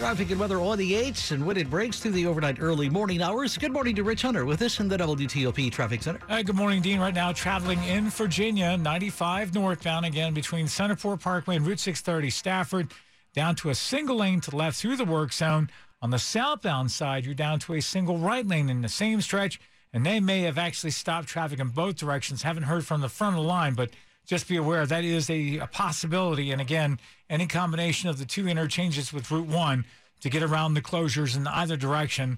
Traffic 0.00 0.30
and 0.30 0.40
weather 0.40 0.58
on 0.62 0.78
the 0.78 0.94
8s 0.94 1.30
and 1.30 1.44
when 1.44 1.58
it 1.58 1.68
breaks 1.68 2.00
through 2.00 2.12
the 2.12 2.26
overnight 2.26 2.56
early 2.58 2.88
morning 2.88 3.20
hours. 3.20 3.58
Good 3.58 3.70
morning 3.70 3.94
to 3.96 4.02
Rich 4.02 4.22
Hunter 4.22 4.46
with 4.46 4.62
us 4.62 4.80
in 4.80 4.88
the 4.88 4.96
WTOP 4.96 5.70
Traffic 5.70 6.02
Center. 6.02 6.42
Good 6.42 6.56
morning, 6.56 6.80
Dean. 6.80 7.00
Right 7.00 7.12
now, 7.12 7.32
traveling 7.32 7.84
in 7.84 8.08
Virginia, 8.08 8.78
95 8.78 9.54
northbound 9.54 10.06
again 10.06 10.32
between 10.32 10.64
Centerport 10.64 11.20
Parkway 11.20 11.56
and 11.56 11.66
Route 11.66 11.80
630 11.80 12.30
Stafford, 12.30 12.94
down 13.34 13.54
to 13.56 13.68
a 13.68 13.74
single 13.74 14.16
lane 14.16 14.40
to 14.40 14.56
left 14.56 14.78
through 14.78 14.96
the 14.96 15.04
work 15.04 15.34
zone. 15.34 15.68
On 16.00 16.08
the 16.08 16.18
southbound 16.18 16.90
side, 16.90 17.26
you're 17.26 17.34
down 17.34 17.58
to 17.58 17.74
a 17.74 17.82
single 17.82 18.16
right 18.16 18.46
lane 18.46 18.70
in 18.70 18.80
the 18.80 18.88
same 18.88 19.20
stretch, 19.20 19.60
and 19.92 20.06
they 20.06 20.18
may 20.18 20.40
have 20.40 20.56
actually 20.56 20.92
stopped 20.92 21.28
traffic 21.28 21.60
in 21.60 21.68
both 21.68 21.96
directions. 21.96 22.42
Haven't 22.42 22.62
heard 22.62 22.86
from 22.86 23.02
the 23.02 23.10
front 23.10 23.36
of 23.36 23.42
the 23.42 23.48
line, 23.48 23.74
but 23.74 23.90
just 24.24 24.48
be 24.48 24.56
aware 24.56 24.86
that 24.86 25.04
is 25.04 25.28
a, 25.28 25.58
a 25.58 25.66
possibility. 25.66 26.52
And 26.52 26.60
again, 26.62 26.98
any 27.30 27.46
combination 27.46 28.10
of 28.10 28.18
the 28.18 28.26
two 28.26 28.48
interchanges 28.48 29.12
with 29.12 29.30
Route 29.30 29.46
1 29.46 29.84
to 30.20 30.28
get 30.28 30.42
around 30.42 30.74
the 30.74 30.82
closures 30.82 31.36
in 31.36 31.46
either 31.46 31.76
direction, 31.76 32.36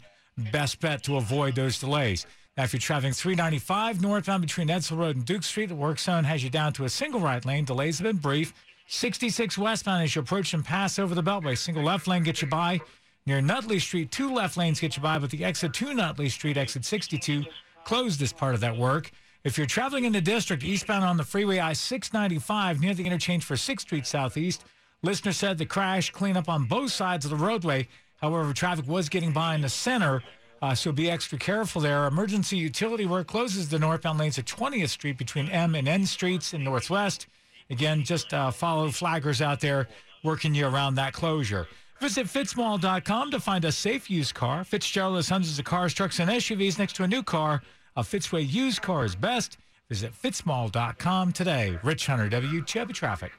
best 0.53 0.79
bet 0.81 1.03
to 1.05 1.17
avoid 1.17 1.55
those 1.57 1.79
delays. 1.79 2.27
Now, 2.57 2.65
if 2.65 2.75
you're 2.75 2.81
traveling 2.81 3.15
395 3.15 4.03
northbound 4.03 4.43
between 4.43 4.69
Edsall 4.69 4.99
Road 4.99 5.17
and 5.17 5.25
Duke 5.25 5.43
Street, 5.43 5.71
the 5.71 5.75
work 5.75 5.99
zone 5.99 6.25
has 6.25 6.45
you 6.45 6.51
down 6.51 6.75
to 6.75 6.85
a 6.85 6.89
single 6.89 7.21
right 7.21 7.45
lane. 7.45 7.65
Delays 7.65 7.99
have 7.99 8.05
been 8.05 8.19
brief. 8.19 8.53
66 8.89 9.57
westbound 9.57 10.05
as 10.05 10.15
you 10.15 10.21
approach 10.21 10.53
and 10.53 10.63
pass 10.63 10.99
over 10.99 11.15
the 11.15 11.23
Beltway. 11.23 11.57
Single 11.57 11.83
left 11.83 12.07
lane 12.07 12.23
gets 12.23 12.43
you 12.43 12.49
by. 12.49 12.79
Near 13.25 13.41
Nutley 13.41 13.79
Street, 13.79 14.11
two 14.11 14.35
left 14.35 14.59
lanes 14.59 14.81
get 14.81 14.97
you 14.97 15.03
by, 15.03 15.19
but 15.19 15.31
the 15.31 15.45
exit 15.45 15.73
to 15.75 15.95
Nutley 15.95 16.29
Street, 16.29 16.59
exit 16.59 16.85
62, 16.85 17.45
closed 17.85 18.21
as 18.21 18.33
part 18.33 18.55
of 18.55 18.61
that 18.61 18.77
work. 18.77 19.11
If 19.45 19.57
you're 19.57 19.67
traveling 19.67 20.05
in 20.05 20.13
the 20.13 20.21
district 20.21 20.63
eastbound 20.63 21.05
on 21.05 21.17
the 21.17 21.25
freeway 21.25 21.59
I 21.59 21.73
695 21.73 22.81
near 22.81 22.95
the 22.95 23.05
interchange 23.05 23.45
for 23.45 23.55
6th 23.55 23.81
Street 23.81 24.07
Southeast, 24.07 24.65
listener 25.03 25.33
said 25.33 25.59
the 25.59 25.67
crash 25.67 26.11
cleanup 26.11 26.49
on 26.49 26.65
both 26.65 26.93
sides 26.93 27.25
of 27.25 27.31
the 27.31 27.37
roadway. 27.37 27.89
However, 28.21 28.53
traffic 28.53 28.87
was 28.87 29.09
getting 29.09 29.33
by 29.33 29.55
in 29.55 29.61
the 29.63 29.69
center 29.69 30.23
Uh, 30.63 30.77
so 30.77 30.93
be 30.93 31.11
extra 31.11 31.37
careful 31.37 31.83
there. 31.83 32.07
Emergency 32.07 32.57
utility 32.57 33.05
work 33.05 33.27
closes 33.27 33.69
the 33.69 33.81
northbound 33.81 34.17
lanes 34.21 34.39
at 34.39 34.45
20th 34.45 34.91
Street 34.91 35.19
between 35.19 35.49
M 35.49 35.75
and 35.75 35.89
N 35.89 36.07
Streets 36.07 36.55
in 36.55 36.63
Northwest. 36.63 37.27
Again, 37.69 38.05
just 38.05 38.33
uh, 38.33 38.53
follow 38.53 38.89
flaggers 38.89 39.41
out 39.41 39.59
there 39.59 39.89
working 40.23 40.55
you 40.55 40.67
around 40.69 40.95
that 40.95 41.15
closure. 41.15 41.67
Visit 42.01 42.27
fitzmall.com 42.27 43.33
to 43.33 43.41
find 43.41 43.65
a 43.65 43.73
safe 43.73 44.09
used 44.09 44.35
car. 44.35 44.63
Fitzgerald 44.63 45.17
has 45.17 45.29
hundreds 45.29 45.59
of 45.59 45.65
cars, 45.65 45.93
trucks, 45.95 46.21
and 46.21 46.31
SUVs 46.31 46.79
next 46.79 46.95
to 46.95 47.03
a 47.03 47.09
new 47.09 47.25
car. 47.25 47.61
A 47.97 48.03
Fitzway 48.03 48.49
used 48.49 48.83
car 48.83 49.05
is 49.05 49.17
best. 49.17 49.59
Visit 49.89 50.13
fitzmall.com 50.13 51.33
today. 51.33 51.77
Rich 51.83 52.07
Hunter, 52.07 52.31
WTOP 52.31 52.93
Traffic. 52.93 53.33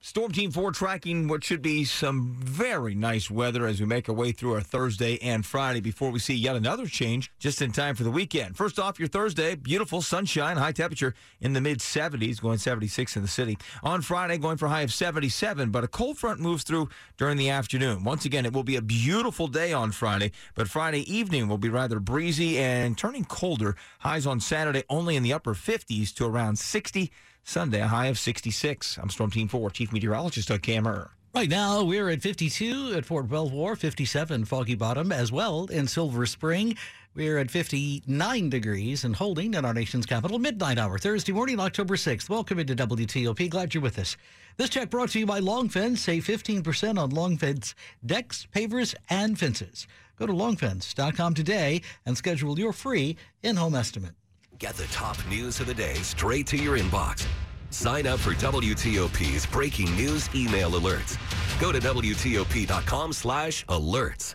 Storm 0.00 0.30
Team 0.30 0.52
4 0.52 0.70
tracking 0.70 1.26
what 1.26 1.42
should 1.42 1.60
be 1.60 1.84
some 1.84 2.36
very 2.38 2.94
nice 2.94 3.28
weather 3.28 3.66
as 3.66 3.80
we 3.80 3.86
make 3.86 4.08
our 4.08 4.14
way 4.14 4.30
through 4.30 4.54
our 4.54 4.60
Thursday 4.60 5.18
and 5.20 5.44
Friday 5.44 5.80
before 5.80 6.12
we 6.12 6.20
see 6.20 6.36
yet 6.36 6.54
another 6.54 6.86
change 6.86 7.32
just 7.40 7.60
in 7.60 7.72
time 7.72 7.96
for 7.96 8.04
the 8.04 8.10
weekend. 8.10 8.56
First 8.56 8.78
off, 8.78 9.00
your 9.00 9.08
Thursday, 9.08 9.56
beautiful 9.56 10.00
sunshine, 10.00 10.56
high 10.56 10.70
temperature 10.70 11.16
in 11.40 11.52
the 11.52 11.60
mid 11.60 11.80
70s, 11.80 12.40
going 12.40 12.58
76 12.58 13.16
in 13.16 13.22
the 13.22 13.28
city. 13.28 13.58
On 13.82 14.00
Friday, 14.00 14.38
going 14.38 14.56
for 14.56 14.66
a 14.66 14.70
high 14.70 14.82
of 14.82 14.92
77, 14.92 15.70
but 15.70 15.82
a 15.82 15.88
cold 15.88 16.16
front 16.16 16.38
moves 16.38 16.62
through 16.62 16.88
during 17.16 17.36
the 17.36 17.50
afternoon. 17.50 18.04
Once 18.04 18.24
again, 18.24 18.46
it 18.46 18.52
will 18.52 18.62
be 18.62 18.76
a 18.76 18.82
beautiful 18.82 19.48
day 19.48 19.72
on 19.72 19.90
Friday, 19.90 20.30
but 20.54 20.68
Friday 20.68 21.12
evening 21.12 21.48
will 21.48 21.58
be 21.58 21.68
rather 21.68 21.98
breezy 21.98 22.56
and 22.56 22.96
turning 22.96 23.24
colder. 23.24 23.74
Highs 23.98 24.28
on 24.28 24.38
Saturday 24.38 24.84
only 24.88 25.16
in 25.16 25.24
the 25.24 25.32
upper 25.32 25.54
50s 25.54 26.14
to 26.14 26.24
around 26.24 26.56
60. 26.56 27.10
Sunday, 27.48 27.80
a 27.80 27.88
high 27.88 28.08
of 28.08 28.18
66. 28.18 28.98
I'm 28.98 29.08
Storm 29.08 29.30
Team 29.30 29.48
4 29.48 29.70
Chief 29.70 29.90
Meteorologist 29.90 30.48
Doug 30.48 30.60
Kammerer. 30.60 31.08
Right 31.34 31.48
now, 31.48 31.82
we're 31.82 32.10
at 32.10 32.20
52 32.20 32.92
at 32.94 33.06
Fort 33.06 33.26
Belvoir, 33.26 33.74
57 33.74 34.44
Foggy 34.44 34.74
Bottom 34.74 35.10
as 35.10 35.32
well 35.32 35.64
in 35.64 35.86
Silver 35.86 36.26
Spring. 36.26 36.76
We're 37.14 37.38
at 37.38 37.50
59 37.50 38.50
degrees 38.50 39.02
and 39.02 39.16
holding 39.16 39.54
in 39.54 39.64
our 39.64 39.72
nation's 39.72 40.04
capital, 40.04 40.38
midnight 40.38 40.76
hour, 40.76 40.98
Thursday 40.98 41.32
morning, 41.32 41.58
October 41.58 41.96
6th. 41.96 42.28
Welcome 42.28 42.58
into 42.58 42.76
WTOP. 42.76 43.48
Glad 43.48 43.72
you're 43.72 43.82
with 43.82 43.98
us. 43.98 44.18
This 44.58 44.68
check 44.68 44.90
brought 44.90 45.08
to 45.10 45.18
you 45.18 45.24
by 45.24 45.38
Long 45.38 45.70
Fence. 45.70 46.02
Save 46.02 46.26
15% 46.26 46.98
on 46.98 47.08
Long 47.08 47.38
Fence 47.38 47.74
decks, 48.04 48.46
pavers, 48.54 48.94
and 49.08 49.38
fences. 49.38 49.86
Go 50.18 50.26
to 50.26 50.34
longfence.com 50.34 51.32
today 51.32 51.80
and 52.04 52.14
schedule 52.14 52.58
your 52.58 52.74
free 52.74 53.16
in 53.42 53.56
home 53.56 53.74
estimate. 53.74 54.17
Get 54.58 54.74
the 54.74 54.86
top 54.86 55.16
news 55.28 55.60
of 55.60 55.68
the 55.68 55.74
day 55.74 55.94
straight 55.94 56.44
to 56.48 56.56
your 56.56 56.76
inbox. 56.76 57.24
Sign 57.70 58.08
up 58.08 58.18
for 58.18 58.32
WTOP's 58.32 59.46
breaking 59.46 59.94
news 59.94 60.28
email 60.34 60.72
alerts. 60.72 61.16
Go 61.60 61.70
to 61.70 61.78
WTOP.com 61.78 63.12
slash 63.12 63.64
alerts. 63.66 64.34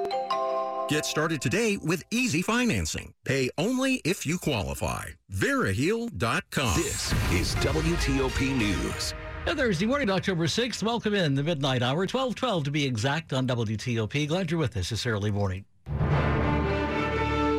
Get 0.87 1.05
started 1.05 1.41
today 1.41 1.77
with 1.77 2.03
easy 2.11 2.41
financing. 2.41 3.13
Pay 3.23 3.49
only 3.57 4.01
if 4.03 4.25
you 4.25 4.37
qualify. 4.37 5.05
Veriheal.com. 5.33 6.75
This 6.75 7.11
is 7.31 7.55
WTOP 7.55 8.55
News. 8.55 9.13
And 9.45 9.57
Thursday 9.57 9.85
morning, 9.85 10.09
October 10.09 10.47
6th. 10.47 10.83
Welcome 10.83 11.13
in 11.13 11.33
the 11.35 11.43
midnight 11.43 11.81
hour, 11.81 11.99
1212 11.99 12.65
to 12.65 12.71
be 12.71 12.85
exact 12.85 13.33
on 13.33 13.47
WTOP. 13.47 14.27
Glad 14.27 14.51
you're 14.51 14.59
with 14.59 14.75
us 14.77 14.89
this 14.89 15.05
early 15.05 15.31
morning. 15.31 15.65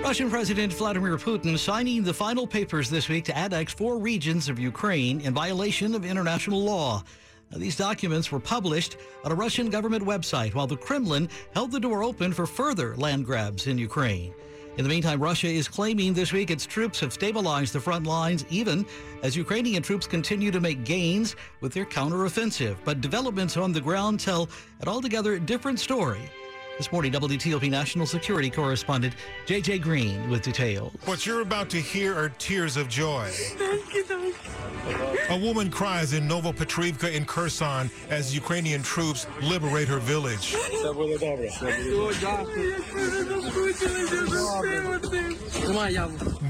Russian 0.03 0.29
President 0.29 0.73
Vladimir 0.75 1.17
Putin 1.17 1.59
signing 1.59 2.03
the 2.03 2.13
final 2.13 2.47
papers 2.47 2.91
this 2.91 3.09
week 3.09 3.25
to 3.25 3.37
annex 3.37 3.73
four 3.73 3.99
regions 3.99 4.51
of 4.51 4.59
Ukraine 4.59 5.23
in 5.23 5.33
violation 5.33 5.95
of 5.95 6.05
international 6.05 6.63
law. 6.63 7.03
Now, 7.53 7.59
these 7.59 7.77
documents 7.77 8.33
were 8.33 8.41
published 8.41 8.97
on 9.25 9.31
a 9.31 9.35
Russian 9.35 9.69
government 9.69 10.05
website 10.05 10.55
while 10.55 10.67
the 10.67 10.77
Kremlin 10.77 11.29
held 11.55 11.71
the 11.71 11.81
door 11.81 12.03
open 12.03 12.33
for 12.33 12.47
further 12.47 12.97
land 12.97 13.27
grabs 13.27 13.67
in 13.67 13.77
Ukraine. 13.77 14.33
In 14.79 14.85
the 14.85 14.89
meantime, 14.89 15.21
Russia 15.21 15.49
is 15.49 15.69
claiming 15.69 16.15
this 16.15 16.33
week 16.33 16.51
its 16.51 16.65
troops 16.65 16.99
have 17.01 17.13
stabilized 17.13 17.75
the 17.75 17.81
front 17.81 18.07
lines, 18.07 18.47
even 18.49 18.87
as 19.23 19.37
Ukrainian 19.37 19.83
troops 19.83 20.07
continue 20.07 20.51
to 20.51 20.61
make 20.61 20.83
gains 20.85 21.37
with 21.61 21.75
their 21.75 21.85
counteroffensive. 21.85 22.77
But 22.83 23.03
developments 23.03 23.59
on 23.59 23.73
the 23.73 23.83
ground 23.83 24.19
tell 24.19 24.49
an 24.81 24.89
altogether 24.89 25.39
different 25.39 25.79
story. 25.79 26.23
This 26.79 26.91
morning, 26.91 27.13
WTOP 27.13 27.71
National 27.71 28.07
Security 28.07 28.49
Correspondent 28.49 29.15
J.J. 29.47 29.79
Green 29.79 30.29
with 30.31 30.43
details. 30.43 30.93
What 31.05 31.27
you're 31.27 31.43
about 31.43 31.69
to 31.71 31.77
hear 31.77 32.17
are 32.17 32.31
tears 32.31 32.77
of 32.77 32.89
joy. 32.89 33.31
A 35.29 35.39
woman 35.39 35.71
cries 35.71 36.13
in 36.15 36.27
Novopetrivka 36.27 37.13
in 37.13 37.25
Kherson 37.25 37.91
as 38.11 38.35
Ukrainian 38.35 38.83
troops 38.83 39.27
liberate 39.43 39.87
her 39.87 39.99
village. 39.99 40.57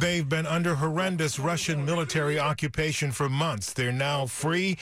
They've 0.01 0.29
been 0.29 0.47
under 0.47 0.75
horrendous 0.75 1.39
Russian 1.39 1.85
military 1.85 2.39
occupation 2.39 3.13
for 3.13 3.29
months. 3.29 3.73
They're 3.73 3.93
now 3.93 4.27
free, 4.27 4.79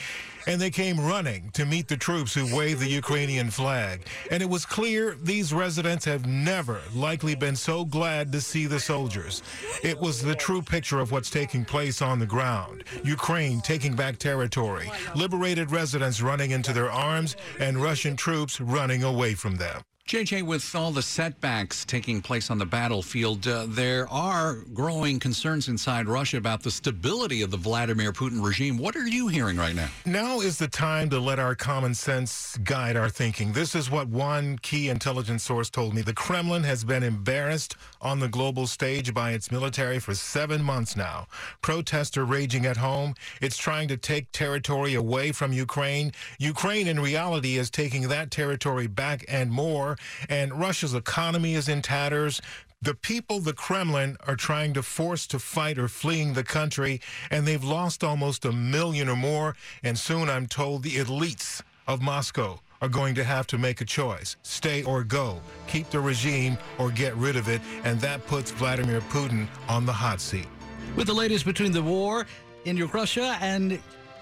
and 0.47 0.59
they 0.59 0.69
came 0.69 0.99
running 0.99 1.49
to 1.51 1.65
meet 1.65 1.87
the 1.87 1.97
troops 1.97 2.33
who 2.33 2.55
waved 2.55 2.79
the 2.79 2.87
Ukrainian 2.87 3.49
flag. 3.49 4.07
And 4.31 4.41
it 4.41 4.49
was 4.49 4.65
clear 4.65 5.15
these 5.21 5.53
residents 5.53 6.05
have 6.05 6.25
never 6.25 6.81
likely 6.93 7.35
been 7.35 7.55
so 7.55 7.85
glad 7.85 8.31
to 8.31 8.41
see 8.41 8.65
the 8.65 8.79
soldiers. 8.79 9.43
It 9.83 9.99
was 9.99 10.21
the 10.21 10.35
true 10.35 10.61
picture 10.61 10.99
of 10.99 11.11
what's 11.11 11.29
taking 11.29 11.65
place 11.65 12.01
on 12.01 12.19
the 12.19 12.25
ground. 12.25 12.83
Ukraine 13.03 13.61
taking 13.61 13.95
back 13.95 14.17
territory, 14.17 14.91
liberated 15.15 15.71
residents 15.71 16.21
running 16.21 16.51
into 16.51 16.73
their 16.73 16.91
arms, 16.91 17.35
and 17.59 17.81
Russian 17.81 18.15
troops 18.15 18.59
running 18.61 19.03
away 19.03 19.33
from 19.33 19.55
them. 19.55 19.81
JJ, 20.07 20.43
with 20.43 20.75
all 20.75 20.91
the 20.91 21.01
setbacks 21.01 21.85
taking 21.85 22.21
place 22.21 22.49
on 22.49 22.57
the 22.57 22.65
battlefield, 22.65 23.47
uh, 23.47 23.65
there 23.69 24.09
are 24.09 24.55
growing 24.73 25.19
concerns 25.19 25.69
inside 25.69 26.07
Russia 26.07 26.35
about 26.35 26.63
the 26.63 26.71
stability 26.71 27.41
of 27.41 27.49
the 27.49 27.55
Vladimir 27.55 28.11
Putin 28.11 28.43
regime. 28.43 28.77
What 28.77 28.97
are 28.97 29.07
you 29.07 29.29
hearing 29.29 29.55
right 29.55 29.73
now? 29.73 29.87
Now 30.05 30.41
is 30.41 30.57
the 30.57 30.67
time 30.67 31.09
to 31.11 31.19
let 31.19 31.39
our 31.39 31.55
common 31.55 31.93
sense 31.93 32.57
guide 32.57 32.97
our 32.97 33.07
thinking. 33.07 33.53
This 33.53 33.73
is 33.73 33.89
what 33.89 34.09
one 34.09 34.57
key 34.57 34.89
intelligence 34.89 35.43
source 35.43 35.69
told 35.69 35.93
me. 35.93 36.01
The 36.01 36.13
Kremlin 36.13 36.63
has 36.63 36.83
been 36.83 37.03
embarrassed 37.03 37.77
on 38.01 38.19
the 38.19 38.27
global 38.27 38.67
stage 38.67 39.13
by 39.13 39.31
its 39.31 39.49
military 39.49 39.99
for 39.99 40.13
seven 40.13 40.61
months 40.61 40.97
now. 40.97 41.27
Protests 41.61 42.17
are 42.17 42.25
raging 42.25 42.65
at 42.65 42.75
home. 42.75 43.15
It's 43.39 43.57
trying 43.57 43.87
to 43.87 43.95
take 43.95 44.29
territory 44.33 44.95
away 44.95 45.31
from 45.31 45.53
Ukraine. 45.53 46.11
Ukraine, 46.37 46.87
in 46.87 46.99
reality, 46.99 47.57
is 47.57 47.69
taking 47.69 48.09
that 48.09 48.29
territory 48.29 48.87
back 48.87 49.23
and 49.29 49.49
more 49.49 49.90
and 50.29 50.59
Russia's 50.59 50.93
economy 50.93 51.53
is 51.53 51.69
in 51.69 51.81
tatters. 51.81 52.41
The 52.81 52.95
people 52.95 53.39
the 53.39 53.53
Kremlin 53.53 54.17
are 54.25 54.35
trying 54.35 54.73
to 54.73 54.81
force 54.81 55.27
to 55.27 55.39
fight 55.39 55.77
are 55.77 55.87
fleeing 55.87 56.33
the 56.33 56.43
country, 56.43 56.99
and 57.29 57.45
they've 57.45 57.63
lost 57.63 58.03
almost 58.03 58.45
a 58.45 58.51
million 58.51 59.07
or 59.07 59.15
more. 59.15 59.55
And 59.83 59.97
soon, 59.97 60.29
I'm 60.29 60.47
told, 60.47 60.81
the 60.81 60.95
elites 60.95 61.61
of 61.87 62.01
Moscow 62.01 62.59
are 62.81 62.89
going 62.89 63.13
to 63.15 63.23
have 63.23 63.45
to 63.47 63.57
make 63.57 63.81
a 63.81 63.85
choice 63.85 64.35
stay 64.41 64.83
or 64.83 65.03
go, 65.03 65.39
keep 65.67 65.89
the 65.91 65.99
regime 65.99 66.57
or 66.79 66.89
get 66.89 67.15
rid 67.15 67.35
of 67.35 67.47
it. 67.47 67.61
And 67.83 68.01
that 68.01 68.25
puts 68.25 68.51
Vladimir 68.51 69.01
Putin 69.01 69.47
on 69.69 69.85
the 69.85 69.93
hot 69.93 70.19
seat. 70.19 70.47
With 70.95 71.07
the 71.07 71.13
latest 71.13 71.45
between 71.45 71.71
the 71.71 71.83
war 71.83 72.25
in 72.65 72.83
Russia 72.87 73.37
and 73.41 73.79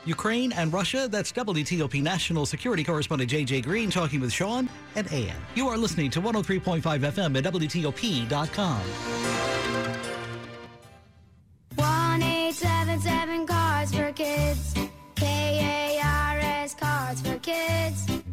Ukraine 0.09 0.51
and 0.51 0.73
Russia. 0.73 1.07
That's 1.09 1.31
WTOP 1.31 2.03
National 2.03 2.45
Security 2.45 2.83
Correspondent 2.83 3.29
J.J. 3.29 3.61
Green 3.61 3.89
talking 3.89 4.19
with 4.19 4.33
Sean 4.33 4.67
and 4.95 5.11
Ann. 5.13 5.35
You 5.55 5.69
are 5.69 5.77
listening 5.77 6.09
to 6.11 6.21
103.5 6.21 6.81
FM 6.81 7.37
at 7.37 7.53
WTOP.com. 7.53 8.81
1877 11.75 13.47
Cars 13.47 13.93
for 13.93 14.11
Kids. 14.11 14.73
K 15.15 15.97
A 15.97 16.01
R 16.03 16.39
S 16.39 16.75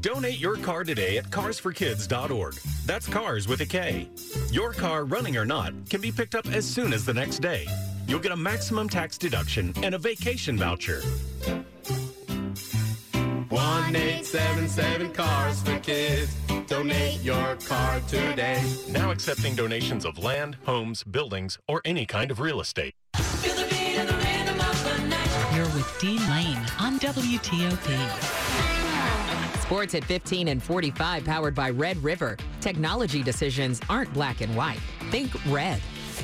Donate 0.00 0.38
your 0.38 0.56
car 0.56 0.84
today 0.84 1.18
at 1.18 1.24
carsforkids.org. 1.30 2.54
That's 2.86 3.06
cars 3.08 3.48
with 3.48 3.60
a 3.60 3.66
K. 3.66 4.08
Your 4.50 4.72
car, 4.72 5.04
running 5.04 5.36
or 5.36 5.44
not, 5.44 5.72
can 5.90 6.00
be 6.00 6.12
picked 6.12 6.34
up 6.34 6.46
as 6.46 6.64
soon 6.64 6.92
as 6.92 7.04
the 7.04 7.12
next 7.12 7.40
day. 7.40 7.66
You'll 8.06 8.20
get 8.20 8.32
a 8.32 8.36
maximum 8.36 8.88
tax 8.88 9.18
deduction 9.18 9.74
and 9.82 9.94
a 9.94 9.98
vacation 9.98 10.56
voucher. 10.56 11.02
1877 13.50 15.12
Cars 15.12 15.62
for 15.62 15.78
Kids. 15.78 16.34
Donate 16.66 17.20
your 17.22 17.56
car 17.66 18.00
today. 18.08 18.62
Now 18.88 19.10
accepting 19.10 19.54
donations 19.54 20.04
of 20.04 20.18
land, 20.18 20.56
homes, 20.64 21.02
buildings, 21.04 21.58
or 21.66 21.80
any 21.84 22.06
kind 22.06 22.30
of 22.30 22.40
real 22.40 22.60
estate. 22.60 22.94
You're 25.54 25.64
with 25.74 25.96
Dean 26.00 26.20
Lane 26.30 26.58
on 26.78 26.98
WTOP. 26.98 28.56
Sports 29.62 29.94
at 29.94 30.04
15 30.04 30.48
and 30.48 30.62
45, 30.62 31.24
powered 31.24 31.54
by 31.54 31.70
Red 31.70 31.96
River. 32.04 32.36
Technology 32.60 33.22
decisions 33.22 33.80
aren't 33.88 34.12
black 34.12 34.40
and 34.40 34.54
white. 34.54 34.80
Think 35.10 35.32
red. 35.46 35.80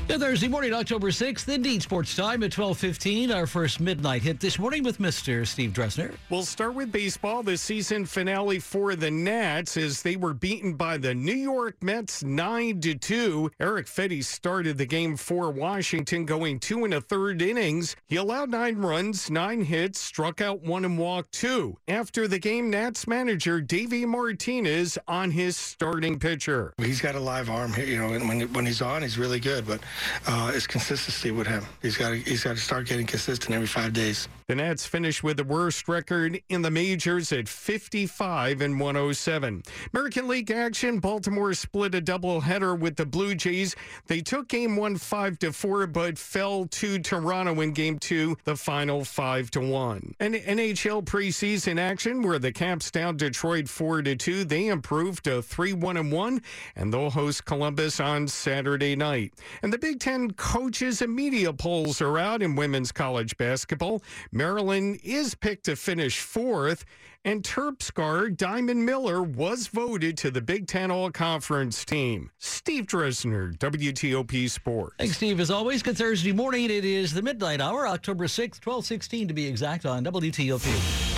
Good 0.09 0.21
Thursday 0.21 0.49
morning, 0.49 0.75
October 0.75 1.11
6th, 1.11 1.49
Indeed 1.49 1.80
Sports 1.80 2.16
Time 2.16 2.42
at 2.42 2.50
12.15. 2.50 3.35
Our 3.35 3.47
first 3.47 3.80
midnight 3.80 4.21
hit 4.21 4.40
this 4.40 4.59
morning 4.59 4.82
with 4.82 4.99
Mr. 4.99 5.47
Steve 5.47 5.71
Dresner. 5.71 6.14
We'll 6.28 6.42
start 6.42 6.75
with 6.75 6.92
baseball. 6.92 7.42
The 7.42 7.56
season 7.56 8.04
finale 8.04 8.59
for 8.59 8.94
the 8.97 9.11
Nats 9.11 9.76
as 9.76 10.02
they 10.02 10.16
were 10.16 10.35
beaten 10.35 10.75
by 10.75 10.99
the 10.99 11.14
New 11.14 11.37
York 11.37 11.76
Mets 11.82 12.23
9 12.25 12.80
to 12.80 12.94
2. 12.97 13.52
Eric 13.61 13.87
Fedde 13.87 14.23
started 14.25 14.76
the 14.76 14.85
game 14.85 15.16
for 15.16 15.50
Washington, 15.50 16.26
going 16.26 16.59
two 16.59 16.85
and 16.85 16.92
a 16.94 17.00
third 17.00 17.40
innings. 17.40 17.97
He 18.06 18.16
allowed 18.16 18.50
nine 18.50 18.78
runs, 18.78 19.30
nine 19.30 19.64
hits, 19.64 20.00
struck 20.00 20.40
out 20.40 20.62
one 20.62 20.85
and 20.85 20.99
walked 20.99 21.32
two. 21.32 21.78
After 21.87 22.26
the 22.26 22.40
game, 22.40 22.68
Nats 22.71 23.06
manager 23.06 23.61
Davey 23.61 24.04
Martinez 24.04 24.99
on 25.06 25.30
his 25.30 25.56
starting 25.56 26.18
pitcher. 26.18 26.75
He's 26.78 27.00
got 27.00 27.14
a 27.14 27.21
live 27.21 27.49
arm 27.49 27.73
here, 27.73 27.87
you 27.87 27.99
know, 27.99 28.12
and 28.12 28.28
when, 28.28 28.52
when 28.52 28.66
he's 28.66 28.82
on, 28.82 29.02
he's 29.02 29.16
really 29.16 29.40
good. 29.40 29.66
But 29.66 29.80
uh, 30.26 30.52
it's 30.54 30.66
consistency 30.66 31.30
with 31.30 31.46
him. 31.46 31.64
He's 31.80 31.96
got 31.96 32.14
he's 32.14 32.44
got 32.44 32.56
to 32.56 32.62
start 32.62 32.87
getting 32.87 33.06
consistent 33.06 33.54
every 33.54 33.66
five 33.66 33.92
days. 33.92 34.28
The 34.49 34.56
Nats 34.56 34.84
finished 34.84 35.22
with 35.22 35.38
the 35.38 35.44
worst 35.44 35.88
record 35.88 36.40
in 36.49 36.62
the 36.62 36.70
majors 36.70 37.32
at 37.32 37.49
55 37.49 38.61
and 38.61 38.78
107. 38.78 39.62
American 39.94 40.28
League 40.28 40.50
action: 40.50 40.99
Baltimore 40.99 41.54
split 41.54 41.94
a 41.94 42.00
doubleheader 42.00 42.78
with 42.78 42.96
the 42.96 43.06
Blue 43.06 43.34
Jays. 43.34 43.75
They 44.06 44.20
took 44.20 44.49
Game 44.49 44.76
One 44.76 44.96
five 44.96 45.38
to 45.40 45.52
four, 45.52 45.87
but 45.87 46.18
fell 46.18 46.66
to 46.66 46.99
Toronto 46.99 47.61
in 47.61 47.72
Game 47.72 47.99
Two, 47.99 48.37
the 48.44 48.56
final 48.56 49.04
five 49.04 49.50
to 49.52 49.61
one. 49.61 50.14
And 50.20 50.34
NHL 50.34 51.04
preseason 51.04 51.78
action, 51.78 52.22
where 52.22 52.38
the 52.38 52.52
Caps 52.52 52.90
down 52.90 53.16
Detroit 53.16 53.68
four 53.68 54.02
to 54.02 54.16
two, 54.16 54.44
they 54.44 54.68
improved 54.68 55.25
to 55.25 55.42
three 55.42 55.72
one 55.72 55.96
and 55.96 56.12
one, 56.12 56.42
and 56.76 56.92
they'll 56.92 57.11
host 57.11 57.44
Columbus 57.44 58.00
on 58.00 58.28
Saturday 58.28 58.96
night. 58.96 59.32
And 59.62 59.72
the 59.72 59.78
Big 59.82 59.98
Ten 59.98 60.30
coaches 60.34 61.02
and 61.02 61.12
media 61.12 61.52
polls 61.52 62.00
are 62.00 62.16
out 62.16 62.40
in 62.40 62.54
women's 62.54 62.92
college 62.92 63.36
basketball. 63.36 64.00
Maryland 64.30 65.00
is 65.02 65.34
picked 65.34 65.64
to 65.64 65.74
finish 65.74 66.20
fourth, 66.20 66.84
and 67.24 67.42
Terps 67.42 67.82
star 67.82 68.30
Diamond 68.30 68.86
Miller 68.86 69.24
was 69.24 69.66
voted 69.66 70.16
to 70.18 70.30
the 70.30 70.40
Big 70.40 70.68
Ten 70.68 70.92
All 70.92 71.10
Conference 71.10 71.84
team. 71.84 72.30
Steve 72.38 72.86
Dresner, 72.86 73.58
WTOP 73.58 74.48
Sports. 74.48 74.94
Thanks, 75.00 75.16
Steve. 75.16 75.40
As 75.40 75.50
always, 75.50 75.82
good 75.82 75.98
Thursday 75.98 76.30
morning. 76.30 76.66
It 76.66 76.84
is 76.84 77.12
the 77.12 77.22
midnight 77.22 77.60
hour, 77.60 77.88
October 77.88 78.26
6th, 78.26 78.64
1216 78.64 79.26
to 79.26 79.34
be 79.34 79.48
exact, 79.48 79.84
on 79.84 80.04
WTOP. 80.04 81.12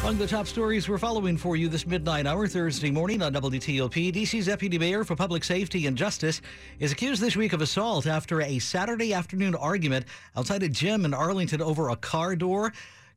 Among 0.00 0.18
the 0.18 0.26
top 0.26 0.46
stories 0.46 0.88
we're 0.88 0.98
following 0.98 1.36
for 1.36 1.56
you 1.56 1.68
this 1.68 1.86
midnight 1.86 2.26
hour 2.26 2.46
Thursday 2.46 2.92
morning 2.92 3.22
on 3.22 3.32
WTOP, 3.32 4.12
DC's 4.12 4.46
Deputy 4.46 4.78
Mayor 4.78 5.02
for 5.02 5.16
Public 5.16 5.42
Safety 5.42 5.86
and 5.86 5.96
Justice 5.96 6.42
is 6.78 6.92
accused 6.92 7.20
this 7.20 7.34
week 7.34 7.52
of 7.52 7.60
assault 7.60 8.06
after 8.06 8.40
a 8.40 8.60
Saturday 8.60 9.12
afternoon 9.12 9.56
argument 9.56 10.06
outside 10.36 10.62
a 10.62 10.68
gym 10.68 11.04
in 11.04 11.12
Arlington 11.12 11.60
over 11.60 11.88
a 11.88 11.96
car 11.96 12.36
door. 12.36 12.72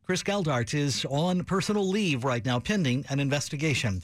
Chris 0.06 0.24
Geldart 0.24 0.74
is 0.74 1.06
on 1.12 1.44
personal 1.44 1.88
leave 1.88 2.24
right 2.24 2.44
now, 2.44 2.60
pending 2.60 3.06
an 3.10 3.20
investigation. 3.20 4.02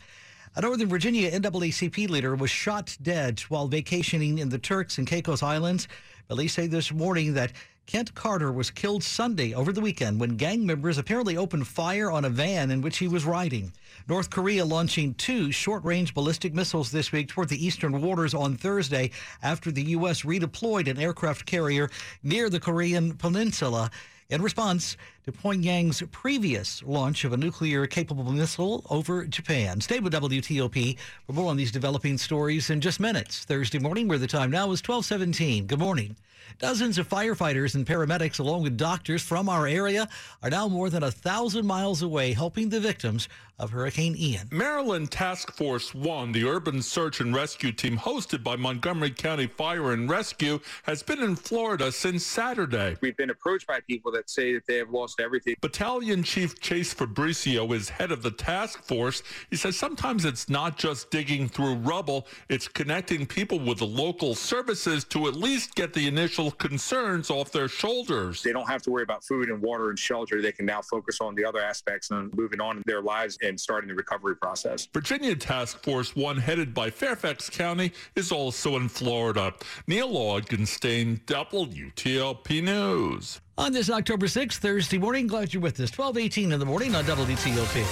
A 0.56 0.62
Northern 0.62 0.88
Virginia 0.88 1.32
NAACP 1.32 2.08
leader 2.10 2.36
was 2.36 2.52
shot 2.52 2.96
dead 3.02 3.40
while 3.50 3.68
vacationing 3.68 4.38
in 4.38 4.50
the 4.50 4.60
Turks 4.60 5.00
and 5.00 5.08
Caicos 5.08 5.42
Islands. 5.42 5.88
Police 6.28 6.54
say 6.54 6.68
this 6.68 6.94
morning 6.94 7.34
that 7.34 7.52
Kent 7.88 8.16
Carter 8.16 8.52
was 8.52 8.72
killed 8.72 9.04
Sunday 9.04 9.54
over 9.54 9.72
the 9.72 9.80
weekend 9.80 10.20
when 10.20 10.38
gang 10.38 10.66
members 10.66 10.98
apparently 10.98 11.38
opened 11.38 11.68
fire 11.68 12.10
on 12.10 12.26
a 12.26 12.30
van 12.30 12.72
in 12.72 12.82
which 12.82 12.98
he 12.98 13.08
was 13.08 13.26
riding. 13.26 13.72
North 14.08 14.32
Korea 14.32 14.66
launching 14.66 15.14
two 15.14 15.52
short 15.52 15.84
range 15.84 16.16
ballistic 16.16 16.54
missiles 16.54 16.92
this 16.92 17.12
week 17.12 17.28
toward 17.28 17.50
the 17.50 17.64
eastern 17.64 18.02
waters 18.02 18.34
on 18.34 18.58
Thursday 18.58 19.12
after 19.44 19.72
the 19.72 19.84
U.S. 19.84 20.24
redeployed 20.24 20.90
an 20.90 20.98
aircraft 20.98 21.46
carrier 21.46 21.90
near 22.24 22.50
the 22.50 22.60
Korean 22.60 23.14
peninsula 23.18 23.92
in 24.30 24.42
response 24.42 24.98
to 25.26 25.32
Pyongyang's 25.32 26.04
previous 26.12 26.84
launch 26.84 27.24
of 27.24 27.34
a 27.34 27.38
nuclear 27.38 27.88
capable 27.88 28.32
missile 28.32 28.86
over 28.92 29.26
Japan. 29.26 29.82
Stay 29.82 30.00
with 30.00 30.14
WTOP 30.14 30.98
for 31.26 31.34
more 31.34 31.50
on 31.50 31.58
these 31.58 31.72
developing 31.72 32.16
stories 32.20 32.70
in 32.70 32.80
just 32.80 33.00
minutes. 33.00 33.44
Thursday 33.44 33.80
morning, 33.80 34.08
where 34.08 34.20
the 34.20 34.28
time 34.28 34.52
now 34.52 34.66
is 34.66 34.88
1217. 34.88 35.66
Good 35.66 35.80
morning. 35.80 36.16
Dozens 36.60 36.98
of 36.98 37.10
firefighters 37.10 37.74
and 37.74 37.86
paramedics, 37.86 38.40
along 38.40 38.64
with 38.64 38.78
doctors 38.78 39.24
from 39.24 39.50
our 39.50 39.68
area, 39.68 40.08
are 40.44 40.50
now 40.50 40.68
more 40.68 40.90
than 40.90 41.04
a 41.04 41.12
thousand 41.12 41.66
miles 41.66 42.02
away 42.04 42.34
helping 42.34 42.70
the 42.70 42.80
victims 42.80 43.28
of 43.58 43.72
Hurricane 43.72 44.16
Ian. 44.18 44.48
Maryland 44.52 45.12
Task 45.12 45.52
Force 45.54 45.94
One, 45.94 46.32
the 46.32 46.46
urban 46.46 46.82
search 46.82 47.22
and 47.22 47.34
rescue 47.34 47.72
team 47.72 47.98
hosted 47.98 48.44
by 48.44 48.56
Montgomery 48.56 49.12
County 49.12 49.48
Fire 49.48 49.94
and 49.94 50.10
Rescue, 50.10 50.60
has 50.84 51.02
been 51.02 51.24
in 51.24 51.36
Florida 51.36 51.92
since 51.92 52.26
Saturday. 52.26 52.98
We've 53.02 53.18
been 53.18 53.30
approached 53.30 53.68
by 53.68 53.80
people 53.82 54.12
that 54.12 54.30
say 54.30 54.54
that 54.54 54.66
they 54.68 54.78
have 54.78 54.90
lost 54.90 55.15
everything. 55.20 55.56
Battalion 55.62 56.24
Chief 56.24 56.60
Chase 56.60 56.94
Fabricio 56.94 57.74
is 57.74 57.90
head 57.90 58.12
of 58.12 58.22
the 58.22 58.32
task 58.32 58.84
force. 58.84 59.24
He 59.50 59.56
says 59.56 59.78
sometimes 59.78 60.26
it's 60.26 60.50
not 60.50 60.78
just 60.78 61.12
digging 61.12 61.48
through 61.48 61.76
rubble, 61.76 62.28
it's 62.50 62.68
connecting 62.68 63.26
people 63.26 63.60
with 63.60 63.80
the 63.80 63.86
local 63.86 64.36
services 64.36 65.04
to 65.06 65.28
at 65.28 65.36
least 65.36 65.76
get 65.76 65.94
the 65.94 66.08
initial 66.08 66.52
concerns 66.52 67.30
off 67.30 67.52
their 67.52 67.68
shoulders. 67.68 68.44
They 68.44 68.52
don't 68.52 68.70
have 68.70 68.82
to 68.84 68.92
worry 68.92 69.04
about 69.04 69.24
food 69.24 69.50
and 69.50 69.62
water 69.62 69.90
and 69.90 70.00
shelter. 70.00 70.42
They 70.42 70.52
can 70.52 70.66
now 70.66 70.82
focus 70.82 71.22
on 71.22 71.36
the 71.36 71.46
other 71.46 71.62
aspects 71.62 72.12
and 72.12 72.34
moving 72.36 72.62
on 72.62 72.78
in 72.78 72.84
their 72.86 73.02
lives 73.02 73.38
and 73.42 73.60
starting 73.60 73.88
the 73.88 73.96
recovery 73.96 74.36
process. 74.36 74.88
Virginia 74.94 75.36
Task 75.36 75.82
Force 75.84 76.16
One, 76.16 76.38
headed 76.38 76.74
by 76.74 76.90
Fairfax 76.90 77.50
County, 77.50 77.92
is 78.16 78.32
also 78.32 78.76
in 78.76 78.90
Florida. 78.90 79.54
Neil 79.88 80.12
Augenstein, 80.12 81.22
WTOP 81.26 82.64
News. 82.64 83.42
On 83.58 83.72
this 83.72 83.90
October 83.90 84.26
6th, 84.26 84.58
Thursday 84.58 84.98
morning, 84.98 85.28
glad 85.28 85.54
you're 85.54 85.62
with 85.62 85.80
us. 85.80 85.98
1218 85.98 86.52
in 86.52 86.60
the 86.60 86.66
morning 86.66 86.94
on 86.94 87.06
WTOP. 87.06 87.86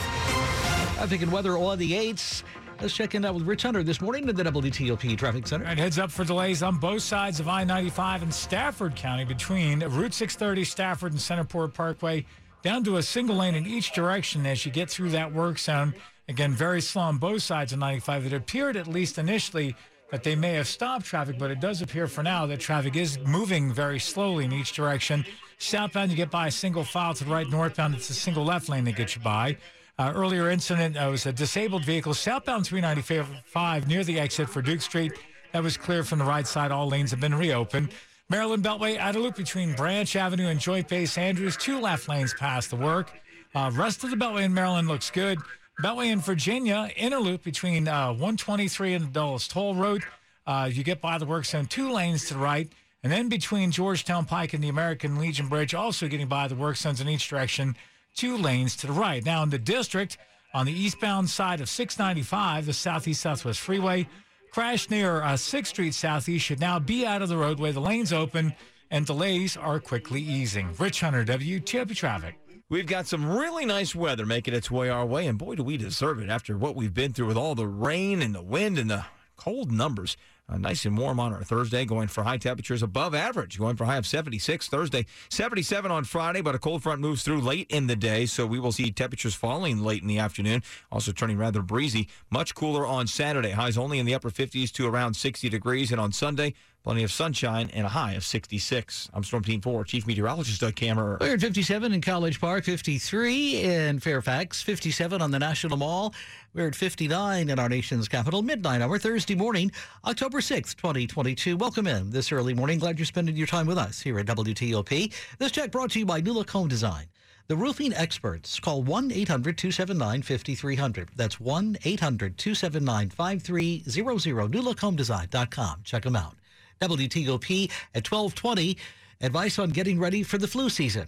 Traffic 0.95 1.21
and 1.21 1.32
weather 1.32 1.58
on 1.58 1.80
the 1.80 1.93
8s. 1.93 2.43
Let's 2.82 2.93
check 2.93 3.15
in 3.15 3.23
out 3.23 3.34
with 3.34 3.43
Rich 3.43 3.63
Hunter 3.63 3.82
this 3.82 4.02
morning 4.02 4.28
at 4.28 4.36
the 4.36 4.43
WTOP 4.43 5.17
Traffic 5.17 5.47
Center. 5.47 5.63
And 5.63 5.80
heads 5.80 5.97
up 5.97 6.12
for 6.12 6.26
delays 6.26 6.63
on 6.63 6.80
both 6.80 7.02
sides 7.02 7.39
of 7.39 7.47
I-95 7.47 8.23
in 8.23 8.32
Stafford 8.34 8.97
County 8.97 9.23
between 9.23 9.80
Route 9.80 10.13
630 10.13 10.65
Stafford 10.65 11.13
and 11.13 11.21
Centerport 11.21 11.73
Parkway 11.73 12.26
down 12.62 12.84
to 12.84 12.97
a 12.97 13.04
single 13.04 13.38
lane 13.38 13.56
in 13.56 13.65
each 13.65 13.93
direction 13.93 14.45
as 14.45 14.65
you 14.65 14.71
get 14.71 14.89
through 14.89 15.12
that 15.12 15.32
work 15.32 15.58
zone. 15.58 15.93
Again, 16.28 16.52
very 16.52 16.82
slow 16.82 17.04
on 17.04 17.19
both 17.19 17.41
sides 17.41 17.71
of 17.71 17.80
95. 17.80 18.26
It 18.26 18.34
appeared, 18.34 18.76
at 18.76 18.88
least 18.88 19.17
initially, 19.17 19.78
that 20.12 20.23
they 20.23 20.36
may 20.36 20.54
have 20.54 20.67
stopped 20.67 21.06
traffic, 21.06 21.39
but 21.39 21.49
it 21.49 21.60
does 21.60 21.82
appear 21.82 22.06
for 22.06 22.21
now 22.21 22.45
that 22.45 22.60
traffic 22.60 22.95
is 22.95 23.17
moving 23.26 23.73
very 23.73 23.97
slowly 23.97 24.45
in 24.45 24.52
each 24.52 24.73
direction. 24.73 25.26
Southbound, 25.63 26.12
you 26.12 26.17
get 26.17 26.30
by 26.30 26.47
a 26.47 26.52
single 26.52 26.84
file 26.84 27.13
to 27.13 27.23
the 27.23 27.32
right. 27.32 27.49
Northbound, 27.49 27.95
it's 27.95 28.10
a 28.10 28.13
single 28.13 28.43
left 28.43 28.69
lane 28.69 28.84
that 28.84 28.95
gets 28.95 29.15
you 29.15 29.21
by. 29.21 29.58
Uh, 29.97 30.12
earlier 30.15 30.49
incident 30.49 30.97
uh, 30.97 31.08
was 31.10 31.26
a 31.26 31.32
disabled 31.32 31.86
vehicle 31.86 32.13
southbound 32.13 32.65
395 32.65 33.88
near 33.88 34.04
the 34.04 34.19
exit 34.19 34.49
for 34.49 34.62
Duke 34.62 34.82
Street. 34.82 35.13
That 35.52 35.63
was 35.63 35.78
cleared 35.78 36.08
from 36.08 36.19
the 36.19 36.26
right 36.26 36.47
side. 36.47 36.71
All 36.71 36.88
lanes 36.88 37.12
have 37.12 37.19
been 37.19 37.36
reopened. 37.36 37.89
Maryland 38.30 38.63
Beltway 38.63 38.97
at 38.97 39.15
a 39.15 39.19
loop 39.19 39.36
between 39.36 39.73
Branch 39.73 40.15
Avenue 40.15 40.47
and 40.47 40.60
Joint 40.60 40.88
Base 40.88 41.17
Andrews. 41.17 41.56
Two 41.56 41.80
left 41.80 42.10
lanes 42.10 42.34
past 42.34 42.71
the 42.71 42.76
work. 42.76 43.12
Uh, 43.54 43.69
rest 43.73 44.04
of 44.04 44.10
the 44.10 44.15
Beltway 44.15 44.43
in 44.43 44.54
Maryland 44.54 44.88
looks 44.88 45.12
good. 45.12 45.38
Beltway 45.82 46.12
in 46.12 46.19
Virginia, 46.19 46.89
inner 46.95 47.19
loop 47.19 47.43
between 47.43 47.88
uh, 47.88 48.10
123 48.10 48.95
and 48.95 49.06
the 49.06 49.10
Dulles 49.12 49.47
Toll 49.47 49.76
Road. 49.76 50.04
Uh, 50.47 50.69
you 50.71 50.84
get 50.84 51.02
by 51.02 51.17
the 51.17 51.26
work 51.26 51.45
zone, 51.45 51.67
two 51.67 51.91
lanes 51.91 52.26
to 52.26 52.34
the 52.34 52.39
right. 52.39 52.71
And 53.03 53.11
then 53.11 53.27
between 53.27 53.71
Georgetown 53.71 54.25
Pike 54.25 54.53
and 54.53 54.63
the 54.63 54.69
American 54.69 55.19
Legion 55.19 55.49
Bridge, 55.49 55.75
also 55.75 56.07
getting 56.07 56.27
by 56.27 56.47
the 56.47 56.55
work 56.55 56.77
zones 56.77 57.01
in 57.01 57.09
each 57.09 57.27
direction, 57.27 57.75
two 58.15 58.37
lanes 58.37 58.77
to 58.77 58.87
the 58.87 58.93
right. 58.93 59.23
Now 59.23 59.43
in 59.43 59.49
the 59.49 59.59
district, 59.59 60.17
on 60.53 60.65
the 60.65 60.71
eastbound 60.71 61.29
side 61.29 61.59
of 61.59 61.67
695, 61.67 62.65
the 62.65 62.73
Southeast 62.73 63.21
Southwest 63.21 63.59
Freeway, 63.59 64.07
crash 64.51 64.89
near 64.89 65.21
uh, 65.21 65.33
6th 65.33 65.67
Street 65.67 65.93
Southeast 65.93 66.45
should 66.45 66.61
now 66.61 66.79
be 66.79 67.05
out 67.05 67.21
of 67.21 67.27
the 67.27 67.37
roadway. 67.37 67.73
The 67.73 67.81
lane's 67.81 68.13
open 68.13 68.53
and 68.89 69.05
delays 69.05 69.57
are 69.57 69.79
quickly 69.79 70.21
easing. 70.21 70.69
Rich 70.79 71.01
Hunter, 71.01 71.25
WTOP 71.25 71.95
Traffic. 71.95 72.37
We've 72.69 72.87
got 72.87 73.07
some 73.07 73.29
really 73.29 73.65
nice 73.65 73.93
weather 73.93 74.25
making 74.25 74.53
its 74.53 74.71
way 74.71 74.89
our 74.89 75.05
way, 75.05 75.27
and 75.27 75.37
boy, 75.37 75.55
do 75.55 75.63
we 75.63 75.75
deserve 75.77 76.21
it 76.21 76.29
after 76.29 76.57
what 76.57 76.75
we've 76.75 76.93
been 76.93 77.11
through 77.11 77.27
with 77.27 77.37
all 77.37 77.55
the 77.55 77.67
rain 77.67 78.21
and 78.21 78.33
the 78.33 78.41
wind 78.41 78.77
and 78.79 78.89
the 78.89 79.05
cold 79.35 79.71
numbers. 79.71 80.15
Uh, 80.49 80.58
nice 80.58 80.84
and 80.84 80.97
warm 80.97 81.21
on 81.21 81.34
our 81.34 81.43
Thursday, 81.43 81.86
going 81.86 82.10
for 82.10 82.23
high 82.23 82.38
temperatures 82.38 82.84
above 82.84 83.15
average, 83.15 83.58
going 83.58 83.77
for 83.77 83.86
high 83.86 83.95
of 83.95 84.06
76 84.06 84.67
Thursday, 84.67 85.06
77 85.29 85.89
on 85.89 86.03
Friday, 86.03 86.41
but 86.41 86.53
a 86.53 86.60
cold 86.60 86.84
front 86.84 86.99
moves 86.99 87.23
through 87.23 87.39
late 87.39 87.65
in 87.69 87.88
the 87.88 87.95
day, 87.95 88.25
so 88.25 88.45
we 88.45 88.60
will 88.60 88.73
see 88.73 88.91
temperatures 88.91 89.34
falling 89.34 89.82
late 89.82 90.01
in 90.01 90.08
the 90.10 90.19
afternoon, 90.19 90.62
also 90.91 91.13
turning 91.13 91.38
rather 91.38 91.62
breezy. 91.62 92.10
Much 92.29 92.56
cooler 92.56 92.86
on 92.86 93.08
Saturday, 93.08 93.51
highs 93.51 93.77
only 93.77 93.99
in 93.99 94.06
the 94.06 94.13
upper 94.13 94.29
50s 94.29 94.69
to 94.73 94.86
around 94.86 95.13
60 95.13 95.47
degrees, 95.47 95.91
and 95.93 96.01
on 96.01 96.12
Sunday, 96.12 96.53
plenty 96.83 97.03
of 97.03 97.11
sunshine 97.11 97.69
and 97.73 97.85
a 97.85 97.89
high 97.89 98.13
of 98.13 98.25
66. 98.25 99.09
I'm 99.13 99.23
Storm 99.23 99.43
Team 99.43 99.61
4 99.61 99.85
Chief 99.85 100.05
Meteorologist 100.05 100.59
Doug 100.59 100.75
Kammerer. 100.75 101.19
We're 101.19 101.35
at 101.35 101.41
57 101.41 101.93
in 101.93 102.01
College 102.01 102.41
Park, 102.41 102.65
53 102.65 103.61
in 103.61 103.99
Fairfax, 103.99 104.61
57 104.61 105.21
on 105.21 105.31
the 105.31 105.39
National 105.39 105.77
Mall. 105.77 106.13
We're 106.53 106.67
at 106.67 106.75
59 106.75 107.49
in 107.49 107.57
our 107.57 107.69
nation's 107.69 108.09
capital, 108.09 108.41
midnight 108.41 108.81
hour, 108.81 108.99
Thursday 108.99 109.35
morning, 109.35 109.71
October 110.05 110.41
6th, 110.41 110.75
2022. 110.75 111.55
Welcome 111.55 111.87
in 111.87 112.09
this 112.09 112.33
early 112.33 112.53
morning. 112.53 112.79
Glad 112.79 112.99
you're 112.99 113.05
spending 113.05 113.37
your 113.37 113.47
time 113.47 113.65
with 113.65 113.77
us 113.77 114.01
here 114.01 114.19
at 114.19 114.25
WTOP. 114.25 115.13
This 115.39 115.51
check 115.51 115.71
brought 115.71 115.91
to 115.91 115.99
you 115.99 116.05
by 116.05 116.19
New 116.19 116.43
Home 116.43 116.67
Design. 116.67 117.05
The 117.47 117.55
roofing 117.55 117.93
experts 117.93 118.59
call 118.59 118.83
1 118.83 119.11
800 119.11 119.57
279 119.57 120.21
5300. 120.21 121.09
That's 121.15 121.39
1 121.39 121.77
800 121.83 122.37
279 122.37 123.09
5300. 123.09 124.51
NewLookHomeDesign.com. 124.51 125.81
Check 125.83 126.03
them 126.03 126.15
out. 126.15 126.35
WTOP 126.81 127.71
at 127.95 128.09
1220. 128.09 128.77
Advice 129.21 129.59
on 129.59 129.69
getting 129.69 129.99
ready 129.99 130.23
for 130.23 130.38
the 130.38 130.47
flu 130.47 130.69
season. 130.69 131.07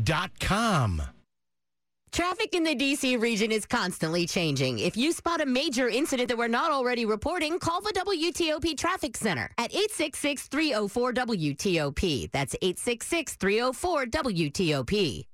Traffic 2.11 2.53
in 2.53 2.63
the 2.63 2.75
DC 2.75 3.21
region 3.21 3.51
is 3.51 3.65
constantly 3.65 4.25
changing. 4.25 4.79
If 4.79 4.97
you 4.97 5.11
spot 5.11 5.41
a 5.41 5.45
major 5.45 5.87
incident 5.87 6.27
that 6.29 6.37
we're 6.37 6.47
not 6.47 6.71
already 6.71 7.05
reporting, 7.05 7.59
call 7.59 7.81
the 7.81 7.93
WTOP 7.93 8.77
Traffic 8.77 9.15
Center 9.15 9.51
at 9.57 9.71
866 9.71 10.47
304 10.47 11.13
WTOP. 11.13 12.31
That's 12.31 12.55
866 12.61 13.35
304 13.35 14.05
WTOP. 14.07 15.25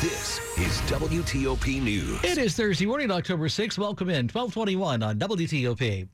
This 0.00 0.40
is 0.58 0.80
WTOP 0.90 1.82
News. 1.82 2.24
It 2.24 2.38
is 2.38 2.56
Thursday 2.56 2.86
morning, 2.86 3.10
October 3.10 3.48
6th. 3.48 3.78
Welcome 3.78 4.08
in, 4.08 4.28
1221 4.28 5.02
on 5.02 5.18
WTOP. 5.18 6.08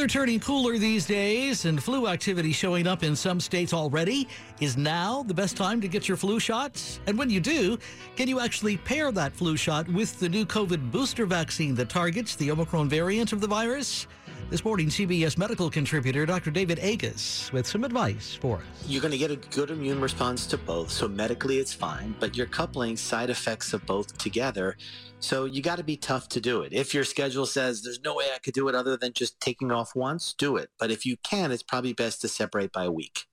Weather 0.00 0.08
turning 0.08 0.40
cooler 0.40 0.78
these 0.78 1.04
days 1.04 1.66
and 1.66 1.82
flu 1.82 2.06
activity 2.06 2.52
showing 2.52 2.86
up 2.86 3.02
in 3.02 3.14
some 3.14 3.38
states 3.38 3.74
already, 3.74 4.26
is 4.58 4.74
now 4.78 5.22
the 5.24 5.34
best 5.34 5.58
time 5.58 5.78
to 5.78 5.88
get 5.88 6.08
your 6.08 6.16
flu 6.16 6.40
shots? 6.40 7.00
And 7.06 7.18
when 7.18 7.28
you 7.28 7.38
do, 7.38 7.76
can 8.16 8.26
you 8.26 8.40
actually 8.40 8.78
pair 8.78 9.12
that 9.12 9.30
flu 9.30 9.58
shot 9.58 9.86
with 9.90 10.18
the 10.18 10.26
new 10.26 10.46
COVID 10.46 10.90
booster 10.90 11.26
vaccine 11.26 11.74
that 11.74 11.90
targets 11.90 12.34
the 12.34 12.50
Omicron 12.50 12.88
variant 12.88 13.34
of 13.34 13.42
the 13.42 13.46
virus? 13.46 14.06
This 14.50 14.64
morning, 14.64 14.88
CBS 14.88 15.38
medical 15.38 15.70
contributor 15.70 16.26
Dr. 16.26 16.50
David 16.50 16.80
Agus 16.80 17.52
with 17.52 17.68
some 17.68 17.84
advice 17.84 18.34
for 18.34 18.56
us. 18.56 18.62
You're 18.84 19.00
going 19.00 19.12
to 19.12 19.18
get 19.18 19.30
a 19.30 19.36
good 19.36 19.70
immune 19.70 20.00
response 20.00 20.44
to 20.46 20.58
both, 20.58 20.90
so 20.90 21.06
medically 21.06 21.58
it's 21.58 21.72
fine, 21.72 22.16
but 22.18 22.36
you're 22.36 22.48
coupling 22.48 22.96
side 22.96 23.30
effects 23.30 23.72
of 23.72 23.86
both 23.86 24.18
together. 24.18 24.76
So 25.20 25.44
you 25.44 25.62
got 25.62 25.76
to 25.76 25.84
be 25.84 25.96
tough 25.96 26.28
to 26.30 26.40
do 26.40 26.62
it. 26.62 26.72
If 26.72 26.92
your 26.92 27.04
schedule 27.04 27.46
says 27.46 27.82
there's 27.82 28.00
no 28.02 28.16
way 28.16 28.24
I 28.34 28.38
could 28.38 28.54
do 28.54 28.66
it 28.66 28.74
other 28.74 28.96
than 28.96 29.12
just 29.12 29.38
taking 29.38 29.70
off 29.70 29.94
once, 29.94 30.32
do 30.32 30.56
it. 30.56 30.70
But 30.80 30.90
if 30.90 31.06
you 31.06 31.16
can, 31.18 31.52
it's 31.52 31.62
probably 31.62 31.92
best 31.92 32.20
to 32.22 32.28
separate 32.28 32.72
by 32.72 32.82
a 32.86 32.90
week. 32.90 33.26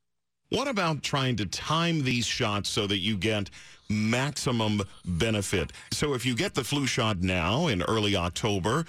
What 0.50 0.68
about 0.68 1.02
trying 1.02 1.36
to 1.38 1.48
time 1.48 2.04
these 2.04 2.28
shots 2.28 2.70
so 2.70 2.86
that 2.86 3.00
you 3.00 3.18
get 3.18 3.50
maximum 3.90 4.84
benefit? 5.04 5.74
So 5.92 6.14
if 6.14 6.28
you 6.28 6.36
get 6.36 6.54
the 6.54 6.64
flu 6.64 6.86
shot 6.86 7.22
now 7.22 7.66
in 7.66 7.82
early 7.82 8.16
October, 8.16 8.86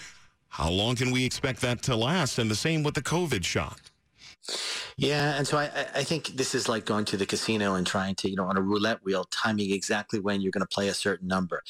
how 0.48 0.70
long 0.70 0.96
can 0.96 1.10
we 1.10 1.24
expect 1.24 1.60
that 1.60 1.82
to 1.82 1.96
last? 1.96 2.38
And 2.38 2.50
the 2.50 2.56
same 2.56 2.82
with 2.82 2.94
the 2.94 3.02
COVID 3.02 3.44
shot. 3.44 3.80
Yeah, 4.96 5.36
and 5.36 5.46
so 5.46 5.58
I, 5.58 5.70
I 5.94 6.04
think 6.04 6.28
this 6.28 6.54
is 6.54 6.68
like 6.68 6.84
going 6.84 7.04
to 7.06 7.16
the 7.16 7.26
casino 7.26 7.74
and 7.74 7.86
trying 7.86 8.14
to, 8.16 8.30
you 8.30 8.36
know, 8.36 8.46
on 8.46 8.56
a 8.56 8.62
roulette 8.62 9.04
wheel, 9.04 9.24
timing 9.30 9.70
exactly 9.72 10.18
when 10.18 10.40
you're 10.40 10.50
going 10.50 10.66
to 10.66 10.74
play 10.74 10.88
a 10.88 10.94
certain 10.94 11.28
number. 11.28 11.62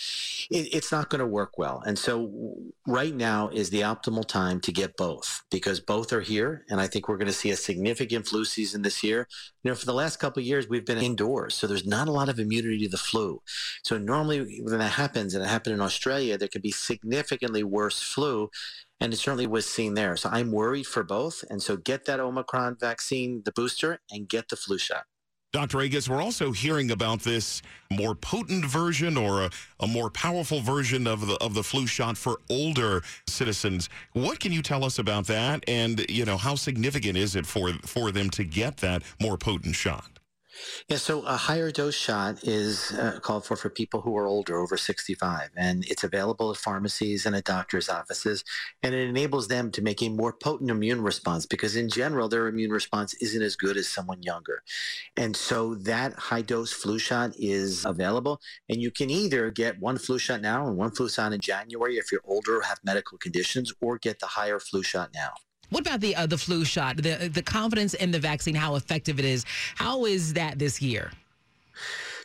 It, 0.51 0.75
it's 0.75 0.91
not 0.91 1.11
going 1.11 1.21
to 1.21 1.27
work 1.27 1.59
well. 1.59 1.83
And 1.87 1.99
so 1.99 2.55
right 2.87 3.15
now 3.15 3.49
is 3.49 3.71
the 3.71 3.83
optimal 3.83 4.27
time 4.27 4.61
to 4.61 4.73
get 4.73 4.97
both 4.97 5.43
because 5.51 5.81
both 5.81 6.13
are 6.13 6.21
here. 6.21 6.65
And 6.71 6.81
I 6.81 6.87
think 6.87 7.09
we're 7.09 7.19
going 7.19 7.27
to 7.27 7.33
see 7.33 7.51
a 7.51 7.57
significant 7.57 8.27
flu 8.27 8.45
season 8.45 8.83
this 8.83 9.03
year. 9.03 9.29
You 9.63 9.71
know, 9.71 9.75
for 9.75 9.87
the 9.87 9.95
last 9.95 10.19
couple 10.19 10.41
of 10.41 10.47
years, 10.47 10.69
we've 10.69 10.87
been 10.87 10.99
indoors, 10.99 11.55
so 11.55 11.67
there's 11.67 11.87
not 11.87 12.09
a 12.09 12.13
lot 12.13 12.29
of 12.29 12.39
immunity 12.39 12.85
to 12.85 12.89
the 12.89 12.97
flu. 12.97 13.43
So 13.85 13.99
normally 13.99 14.61
when 14.63 14.79
that 14.79 14.93
happens, 14.93 15.35
and 15.35 15.45
it 15.45 15.49
happened 15.49 15.75
in 15.75 15.81
Australia, 15.81 16.39
there 16.39 16.49
could 16.49 16.63
be 16.63 16.73
significantly 16.73 17.63
worse 17.63 18.01
flu 18.01 18.51
and 19.01 19.13
it 19.13 19.19
certainly 19.19 19.47
was 19.47 19.69
seen 19.69 19.95
there. 19.95 20.17
So 20.17 20.29
I'm 20.31 20.51
worried 20.51 20.87
for 20.87 21.05
both. 21.05 21.45
And 21.49 21.63
so 21.63 21.77
get 21.77 22.05
that 22.07 22.21
Omicron 22.21 22.79
vaccine, 22.81 23.43
the 23.45 23.53
booster, 23.53 24.01
and 24.11 24.29
get 24.29 24.49
the 24.49 24.57
flu 24.57 24.79
shot. 24.79 25.05
Dr. 25.51 25.81
Agus, 25.81 26.11
we're 26.11 26.21
also 26.21 26.53
hearing 26.53 26.91
about 26.91 27.21
this 27.21 27.63
more 27.91 28.15
potent 28.15 28.67
version 28.67 29.17
or 29.17 29.45
a, 29.45 29.51
a, 29.81 29.87
more 29.87 30.11
powerful 30.11 30.61
version 30.61 31.07
of 31.07 31.27
the 31.27 31.37
of 31.37 31.55
the 31.55 31.63
flu 31.63 31.87
shot 31.87 32.19
for 32.19 32.39
older 32.51 33.03
citizens. 33.27 33.89
What 34.13 34.41
can 34.41 34.53
you 34.53 34.61
tell 34.61 34.85
us 34.85 34.99
about 34.99 35.27
that? 35.29 35.65
And 35.67 36.05
you 36.11 36.27
know, 36.27 36.37
how 36.37 36.55
significant 36.55 37.17
is 37.17 37.35
it 37.35 37.47
for 37.47 37.73
for 37.83 38.11
them 38.11 38.29
to 38.31 38.45
get 38.45 38.77
that 38.79 39.03
more 39.23 39.39
potent 39.39 39.75
shot? 39.75 40.18
Yeah, 40.89 40.97
so 40.97 41.23
a 41.23 41.37
higher 41.37 41.71
dose 41.71 41.95
shot 41.95 42.45
is 42.45 42.93
uh, 42.93 43.21
called 43.21 43.45
for 43.45 43.57
for 43.57 43.71
people 43.71 44.01
who 44.01 44.17
are 44.17 44.27
older, 44.27 44.59
over 44.59 44.77
65, 44.77 45.51
and 45.57 45.85
it's 45.87 46.05
available 46.05 46.51
at 46.51 46.57
pharmacies 46.57 47.27
and 47.27 47.37
at 47.37 47.45
doctors' 47.45 47.89
offices, 47.89 48.45
and 48.83 48.95
it 48.95 49.09
enables 49.09 49.49
them 49.49 49.71
to 49.73 49.83
make 49.83 50.03
a 50.03 50.09
more 50.09 50.33
potent 50.33 50.71
immune 50.71 51.03
response 51.03 51.47
because, 51.47 51.77
in 51.77 51.89
general, 51.89 52.29
their 52.29 52.47
immune 52.49 52.71
response 52.71 53.15
isn't 53.15 53.43
as 53.43 53.57
good 53.57 53.77
as 53.77 53.89
someone 53.89 54.23
younger. 54.23 54.63
And 55.17 55.37
so 55.37 55.75
that 55.75 56.15
high 56.15 56.43
dose 56.43 56.73
flu 56.73 56.99
shot 56.99 57.33
is 57.39 57.85
available, 57.85 58.41
and 58.69 58.81
you 58.81 58.91
can 58.91 59.11
either 59.11 59.51
get 59.51 59.81
one 59.81 59.99
flu 59.99 60.19
shot 60.19 60.41
now 60.41 60.67
and 60.67 60.77
one 60.77 60.91
flu 60.91 61.09
shot 61.09 61.33
in 61.33 61.41
January 61.41 61.97
if 61.97 62.11
you're 62.11 62.23
older 62.25 62.59
or 62.59 62.63
have 62.63 62.81
medical 62.85 63.19
conditions, 63.19 63.73
or 63.81 63.99
get 63.99 64.21
the 64.21 64.27
higher 64.27 64.59
flu 64.59 64.83
shot 64.83 65.11
now. 65.15 65.33
What 65.71 65.81
about 65.81 66.01
the 66.01 66.17
uh, 66.17 66.27
the 66.27 66.39
flu 66.39 66.65
shot? 66.65 66.97
The 66.97 67.31
the 67.33 67.43
confidence 67.43 67.95
in 67.95 68.11
the 68.11 68.19
vaccine, 68.19 68.55
how 68.55 68.75
effective 68.77 69.19
it 69.19 69.25
is. 69.25 69.45
How 69.77 70.05
is 70.05 70.35
that 70.35 70.59
this 70.59 70.81
year? 70.81 71.11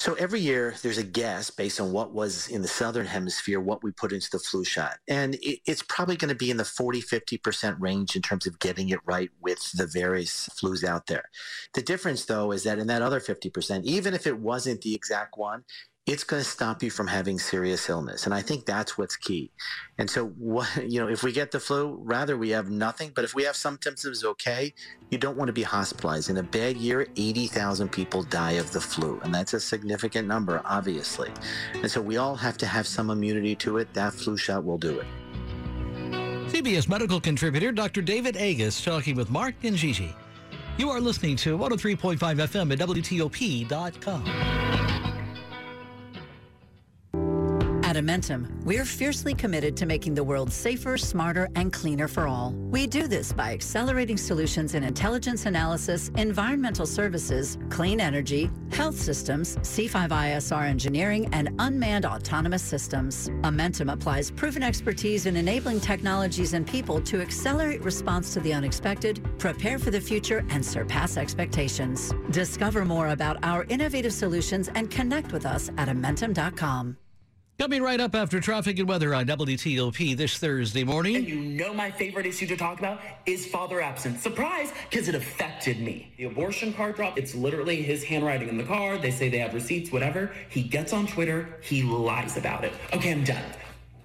So 0.03 0.15
every 0.15 0.41
year 0.41 0.75
there's 0.81 0.97
a 0.97 1.03
guess 1.03 1.49
based 1.49 1.79
on 1.79 1.93
what 1.93 2.13
was 2.13 2.49
in 2.49 2.61
the 2.61 2.67
southern 2.67 3.05
hemisphere, 3.05 3.61
what 3.61 3.83
we 3.83 3.91
put 3.93 4.11
into 4.11 4.29
the 4.29 4.39
flu 4.39 4.65
shot. 4.65 4.97
And 5.07 5.35
it, 5.35 5.59
it's 5.65 5.81
probably 5.81 6.17
going 6.17 6.27
to 6.27 6.35
be 6.35 6.51
in 6.51 6.57
the 6.57 6.65
40, 6.65 7.01
50% 7.01 7.79
range 7.79 8.17
in 8.17 8.21
terms 8.21 8.45
of 8.45 8.59
getting 8.59 8.89
it 8.89 8.99
right 9.05 9.29
with 9.39 9.71
the 9.71 9.87
various 9.87 10.49
flus 10.49 10.83
out 10.83 11.07
there. 11.07 11.23
The 11.73 11.81
difference 11.81 12.25
though 12.25 12.51
is 12.51 12.63
that 12.63 12.79
in 12.79 12.87
that 12.87 13.01
other 13.01 13.21
50%, 13.21 13.85
even 13.85 14.13
if 14.13 14.27
it 14.27 14.37
wasn't 14.37 14.81
the 14.81 14.93
exact 14.93 15.37
one, 15.37 15.63
it's 16.05 16.25
going 16.25 16.43
to 16.43 16.47
stop 16.47 16.83
you 16.83 16.89
from 16.89 17.07
having 17.07 17.39
serious 17.39 17.87
illness. 17.87 18.25
And 18.25 18.33
I 18.33 18.41
think 18.41 18.65
that's 18.65 18.97
what's 18.97 19.15
key. 19.15 19.51
And 19.97 20.09
so, 20.09 20.27
what, 20.37 20.67
you 20.87 20.99
know, 20.99 21.07
if 21.07 21.23
we 21.23 21.31
get 21.31 21.51
the 21.51 21.59
flu, 21.59 21.97
rather 22.03 22.35
we 22.37 22.49
have 22.49 22.69
nothing. 22.69 23.11
But 23.15 23.23
if 23.23 23.33
we 23.33 23.43
have 23.43 23.55
some 23.55 23.79
symptoms, 23.81 24.25
okay, 24.25 24.73
you 25.09 25.17
don't 25.17 25.37
want 25.37 25.47
to 25.47 25.53
be 25.53 25.63
hospitalized. 25.63 26.29
In 26.29 26.37
a 26.37 26.43
bad 26.43 26.75
year, 26.75 27.07
80,000 27.15 27.89
people 27.89 28.23
die 28.23 28.53
of 28.53 28.71
the 28.71 28.81
flu. 28.81 29.19
And 29.23 29.33
that's 29.33 29.53
a 29.53 29.59
significant 29.59 30.27
number, 30.27 30.61
obviously. 30.65 31.31
And 31.75 31.89
so 31.89 32.01
we 32.01 32.17
all 32.17 32.35
have 32.35 32.57
to 32.57 32.65
have 32.65 32.85
some 32.85 33.09
immunity 33.09 33.55
to 33.57 33.77
it. 33.77 33.93
That 33.93 34.13
flu 34.13 34.35
shot 34.35 34.65
will 34.65 34.77
do 34.77 34.99
it. 34.99 35.07
CBS 36.51 36.89
medical 36.89 37.19
contributor 37.19 37.71
Dr. 37.71 38.01
David 38.01 38.35
Agus 38.37 38.83
talking 38.83 39.15
with 39.15 39.31
Mark 39.31 39.55
and 39.63 39.75
Gigi. 39.75 40.13
You 40.77 40.89
are 40.89 40.99
listening 40.99 41.35
to 41.37 41.57
103.5 41.57 42.17
FM 42.17 42.71
at 42.73 42.79
WTOP.com. 42.79 44.62
At 47.93 48.03
Amentum, 48.03 48.47
we're 48.63 48.85
fiercely 48.85 49.35
committed 49.35 49.77
to 49.77 49.85
making 49.85 50.15
the 50.15 50.23
world 50.23 50.51
safer, 50.51 50.97
smarter, 50.97 51.47
and 51.53 51.71
cleaner 51.71 52.07
for 52.07 52.27
all. 52.27 52.51
We 52.71 52.87
do 52.87 53.07
this 53.07 53.31
by 53.31 53.53
accelerating 53.53 54.17
solutions 54.17 54.73
in 54.73 54.83
intelligence 54.83 55.45
analysis, 55.45 56.09
environmental 56.17 56.87
services, 56.87 57.59
clean 57.69 58.01
energy, 58.01 58.49
health 58.71 58.97
systems, 58.99 59.57
C5ISR 59.57 60.63
engineering, 60.63 61.29
and 61.33 61.49
unmanned 61.59 62.07
autonomous 62.07 62.63
systems. 62.63 63.29
Amentum 63.43 63.93
applies 63.93 64.31
proven 64.31 64.63
expertise 64.63 65.27
in 65.27 65.35
enabling 65.35 65.79
technologies 65.79 66.53
and 66.53 66.65
people 66.65 66.99
to 67.01 67.21
accelerate 67.21 67.83
response 67.83 68.33
to 68.33 68.39
the 68.39 68.53
unexpected, 68.53 69.23
prepare 69.37 69.77
for 69.77 69.91
the 69.91 70.01
future, 70.01 70.43
and 70.49 70.65
surpass 70.65 71.15
expectations. 71.15 72.11
Discover 72.31 72.85
more 72.85 73.09
about 73.09 73.37
our 73.43 73.65
innovative 73.65 74.13
solutions 74.13 74.71
and 74.73 74.89
connect 74.89 75.31
with 75.31 75.45
us 75.45 75.69
at 75.77 75.89
Amentum.com. 75.89 76.97
Coming 77.63 77.81
right 77.81 78.01
up 78.01 78.13
after 78.13 78.41
traffic 78.41 78.77
and 78.79 78.89
weather 78.89 79.15
on 79.15 79.25
WTOP 79.25 80.17
this 80.17 80.37
Thursday 80.37 80.83
morning. 80.83 81.15
And 81.15 81.25
you 81.25 81.39
know 81.39 81.73
my 81.73 81.89
favorite 81.89 82.25
issue 82.25 82.45
to 82.47 82.57
talk 82.57 82.77
about 82.79 82.99
is 83.25 83.47
father 83.47 83.79
absence. 83.79 84.21
Surprise, 84.21 84.73
because 84.89 85.07
it 85.07 85.15
affected 85.15 85.79
me. 85.79 86.11
The 86.17 86.25
abortion 86.25 86.73
card 86.73 86.97
drop, 86.97 87.17
it's 87.17 87.33
literally 87.33 87.81
his 87.81 88.03
handwriting 88.03 88.49
in 88.49 88.57
the 88.57 88.65
card. 88.65 89.01
They 89.01 89.11
say 89.11 89.29
they 89.29 89.37
have 89.37 89.53
receipts, 89.53 89.93
whatever. 89.93 90.33
He 90.49 90.61
gets 90.61 90.91
on 90.91 91.07
Twitter, 91.07 91.57
he 91.61 91.83
lies 91.83 92.35
about 92.35 92.65
it. 92.65 92.73
Okay, 92.91 93.13
I'm 93.13 93.23
done. 93.23 93.41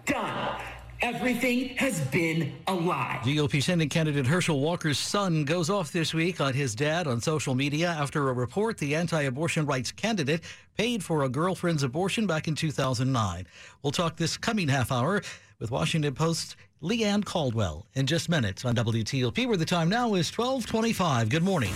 Done. 0.07 0.63
Everything 1.01 1.69
has 1.77 2.01
been 2.01 2.53
a 2.67 2.75
lie. 2.75 3.21
GOP 3.23 3.63
Senate 3.63 3.89
candidate 3.89 4.27
Herschel 4.27 4.59
Walker's 4.59 4.99
son 4.99 5.45
goes 5.45 5.71
off 5.71 5.93
this 5.93 6.13
week 6.13 6.41
on 6.41 6.55
his 6.55 6.75
dad 6.75 7.07
on 7.07 7.21
social 7.21 7.55
media 7.55 7.89
after 7.89 8.29
a 8.29 8.33
report 8.33 8.79
the 8.79 8.97
anti 8.97 9.23
abortion 9.23 9.65
rights 9.65 9.93
candidate 9.93 10.41
paid 10.77 11.05
for 11.05 11.23
a 11.23 11.29
girlfriend's 11.29 11.85
abortion 11.85 12.27
back 12.27 12.49
in 12.49 12.57
2009. 12.57 13.47
We'll 13.83 13.93
talk 13.93 14.17
this 14.17 14.37
coming 14.37 14.67
half 14.69 14.91
hour 14.91 15.23
with 15.61 15.71
Washington 15.71 16.15
Post 16.15 16.57
Leigh 16.81 17.05
Ann 17.05 17.23
Caldwell 17.23 17.87
in 17.95 18.07
just 18.07 18.29
minutes 18.29 18.65
on 18.65 18.75
WTOP, 18.75 19.47
where 19.47 19.57
the 19.57 19.65
time 19.65 19.89
now 19.89 20.15
is 20.15 20.37
1225. 20.37 21.29
Good 21.29 21.45
morning. 21.45 21.73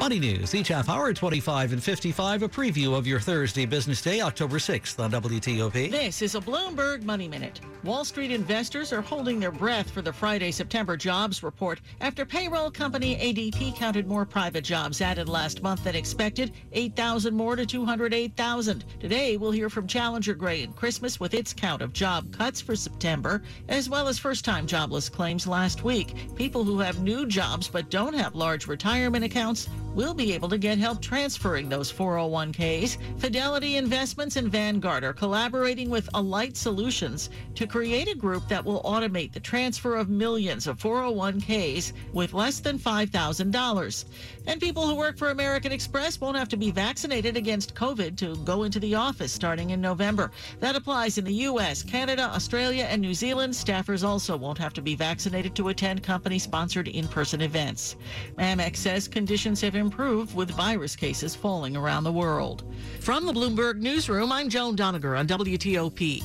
Money 0.00 0.18
News, 0.18 0.54
each 0.54 0.68
half 0.68 0.88
hour, 0.88 1.12
25 1.12 1.74
and 1.74 1.82
55, 1.82 2.42
a 2.44 2.48
preview 2.48 2.96
of 2.96 3.06
your 3.06 3.20
Thursday 3.20 3.66
business 3.66 4.00
day, 4.00 4.22
October 4.22 4.56
6th 4.56 4.98
on 4.98 5.12
WTOP. 5.12 5.90
This 5.90 6.22
is 6.22 6.34
a 6.34 6.40
Bloomberg 6.40 7.02
Money 7.02 7.28
Minute. 7.28 7.60
Wall 7.84 8.02
Street 8.06 8.30
investors 8.30 8.94
are 8.94 9.02
holding 9.02 9.38
their 9.38 9.50
breath 9.52 9.90
for 9.90 10.00
the 10.00 10.12
Friday 10.12 10.52
September 10.52 10.96
jobs 10.96 11.42
report 11.42 11.82
after 12.00 12.24
payroll 12.24 12.70
company 12.70 13.14
ADP 13.16 13.76
counted 13.76 14.06
more 14.06 14.24
private 14.24 14.64
jobs 14.64 15.02
added 15.02 15.28
last 15.28 15.62
month 15.62 15.84
than 15.84 15.94
expected, 15.94 16.52
8,000 16.72 17.34
more 17.34 17.54
to 17.54 17.66
208,000. 17.66 18.84
Today, 19.00 19.36
we'll 19.36 19.50
hear 19.50 19.68
from 19.68 19.86
Challenger 19.86 20.34
Gray 20.34 20.62
and 20.62 20.74
Christmas 20.74 21.20
with 21.20 21.34
its 21.34 21.52
count 21.52 21.82
of 21.82 21.92
job 21.92 22.32
cuts 22.32 22.62
for 22.62 22.74
September, 22.74 23.42
as 23.68 23.90
well 23.90 24.08
as 24.08 24.18
first-time 24.18 24.66
jobless 24.66 25.10
claims 25.10 25.46
last 25.46 25.84
week. 25.84 26.14
People 26.36 26.64
who 26.64 26.78
have 26.78 27.02
new 27.02 27.26
jobs 27.26 27.68
but 27.68 27.90
don't 27.90 28.14
have 28.14 28.34
large 28.34 28.66
retirement 28.66 29.26
accounts 29.26 29.68
will 29.94 30.14
be 30.14 30.32
able 30.32 30.48
to 30.48 30.58
get 30.58 30.78
help 30.78 31.00
transferring 31.02 31.68
those 31.68 31.92
401ks. 31.92 32.98
Fidelity 33.18 33.76
Investments 33.76 34.36
and 34.36 34.48
Vanguard 34.48 35.04
are 35.04 35.12
collaborating 35.12 35.90
with 35.90 36.08
Alight 36.14 36.56
Solutions 36.56 37.30
to 37.54 37.66
create 37.66 38.08
a 38.08 38.16
group 38.16 38.46
that 38.48 38.64
will 38.64 38.82
automate 38.82 39.32
the 39.32 39.40
transfer 39.40 39.96
of 39.96 40.08
millions 40.08 40.66
of 40.66 40.78
401ks 40.78 41.92
with 42.12 42.32
less 42.32 42.60
than 42.60 42.78
$5,000. 42.78 44.04
And 44.46 44.60
people 44.60 44.86
who 44.86 44.94
work 44.94 45.16
for 45.16 45.30
American 45.30 45.72
Express 45.72 46.20
won't 46.20 46.36
have 46.36 46.48
to 46.48 46.56
be 46.56 46.70
vaccinated 46.70 47.36
against 47.36 47.74
COVID 47.74 48.16
to 48.18 48.36
go 48.44 48.62
into 48.62 48.80
the 48.80 48.94
office 48.94 49.32
starting 49.32 49.70
in 49.70 49.80
November. 49.80 50.30
That 50.60 50.76
applies 50.76 51.18
in 51.18 51.24
the 51.24 51.34
U.S., 51.34 51.82
Canada, 51.82 52.24
Australia, 52.24 52.84
and 52.84 53.02
New 53.02 53.14
Zealand. 53.14 53.52
Staffers 53.52 54.06
also 54.06 54.36
won't 54.36 54.58
have 54.58 54.72
to 54.74 54.82
be 54.82 54.94
vaccinated 54.94 55.54
to 55.56 55.68
attend 55.68 56.02
company-sponsored 56.02 56.88
in-person 56.88 57.40
events. 57.40 57.96
Amex 58.38 58.76
says 58.76 59.08
conditions 59.08 59.60
have 59.60 59.79
improved 59.80 60.36
with 60.36 60.50
virus 60.52 60.94
cases 60.94 61.34
falling 61.34 61.76
around 61.76 62.04
the 62.04 62.12
world. 62.12 62.62
From 63.00 63.26
the 63.26 63.32
Bloomberg 63.32 63.78
Newsroom, 63.78 64.30
I'm 64.30 64.48
Joan 64.48 64.76
Doniger 64.76 65.18
on 65.18 65.26
WTOP. 65.26 66.22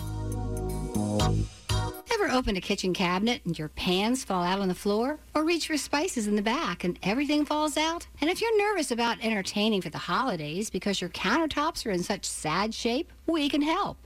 Ever 2.14 2.32
open 2.32 2.56
a 2.56 2.62
kitchen 2.62 2.94
cabinet 2.94 3.42
and 3.46 3.58
your 3.58 3.70
pans 3.70 4.24
fall 4.24 4.44
out 4.44 4.60
on 4.60 4.68
the 4.68 4.76
floor? 4.76 5.20
Or 5.34 5.44
reach 5.44 5.68
for 5.68 5.78
spices 5.78 6.28
in 6.28 6.36
the 6.36 6.42
back 6.42 6.84
and 6.84 6.98
everything 7.04 7.46
falls 7.46 7.78
out? 7.78 8.08
And 8.22 8.30
if 8.30 8.42
you're 8.42 8.58
nervous 8.58 8.92
about 8.92 9.18
entertaining 9.22 9.82
for 9.82 9.90
the 9.90 9.98
holidays 9.98 10.70
because 10.70 11.02
your 11.02 11.10
countertops 11.10 11.86
are 11.86 11.92
in 11.92 12.04
such 12.04 12.26
sad 12.26 12.74
shape, 12.74 13.12
we 13.26 13.50
can 13.50 13.62
help. 13.62 13.98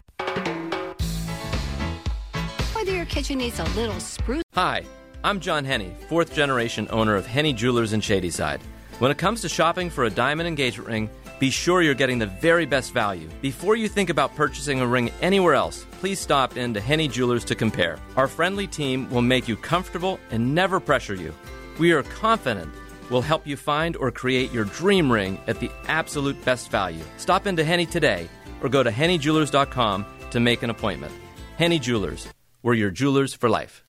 Whether 2.73 2.95
your 2.95 3.05
kitchen 3.05 3.37
needs 3.37 3.59
a 3.59 3.65
little 3.75 3.99
spruce. 3.99 4.43
Hi, 4.55 4.83
I'm 5.23 5.39
John 5.39 5.65
Henne, 5.65 5.93
fourth 6.07 6.33
generation 6.33 6.87
owner 6.91 7.15
of 7.15 7.27
Henne 7.27 7.55
Jewelers 7.55 7.93
in 7.93 8.01
Shadyside. 8.01 8.61
When 8.99 9.11
it 9.11 9.17
comes 9.17 9.39
to 9.41 9.49
shopping 9.49 9.89
for 9.89 10.03
a 10.03 10.09
diamond 10.09 10.49
engagement 10.49 10.89
ring, 10.89 11.09
be 11.39 11.51
sure 11.51 11.81
you're 11.81 11.93
getting 11.93 12.19
the 12.19 12.25
very 12.25 12.65
best 12.65 12.91
value. 12.91 13.29
Before 13.41 13.77
you 13.77 13.87
think 13.87 14.09
about 14.09 14.35
purchasing 14.35 14.81
a 14.81 14.87
ring 14.87 15.09
anywhere 15.21 15.53
else, 15.53 15.85
please 16.01 16.19
stop 16.19 16.57
in 16.57 16.73
to 16.73 16.81
Henne 16.81 17.09
Jewelers 17.09 17.45
to 17.45 17.55
compare. 17.55 17.97
Our 18.17 18.27
friendly 18.27 18.67
team 18.67 19.09
will 19.09 19.21
make 19.21 19.47
you 19.47 19.55
comfortable 19.55 20.19
and 20.31 20.53
never 20.53 20.81
pressure 20.81 21.15
you. 21.15 21.33
We 21.79 21.93
are 21.93 22.03
confident 22.03 22.73
we'll 23.09 23.21
help 23.21 23.47
you 23.47 23.55
find 23.55 23.95
or 23.95 24.11
create 24.11 24.51
your 24.51 24.65
dream 24.65 25.09
ring 25.09 25.39
at 25.47 25.61
the 25.61 25.71
absolute 25.87 26.43
best 26.43 26.69
value. 26.69 27.03
Stop 27.15 27.47
into 27.47 27.63
Henne 27.63 27.85
today 27.85 28.27
or 28.61 28.67
go 28.67 28.83
to 28.83 28.91
HenneJewelers.com 28.91 30.05
to 30.31 30.39
make 30.41 30.61
an 30.61 30.71
appointment. 30.71 31.13
Henne 31.57 31.79
Jewelers, 31.79 32.27
we're 32.63 32.73
your 32.73 32.91
jewelers 32.91 33.33
for 33.33 33.49
life. 33.49 33.85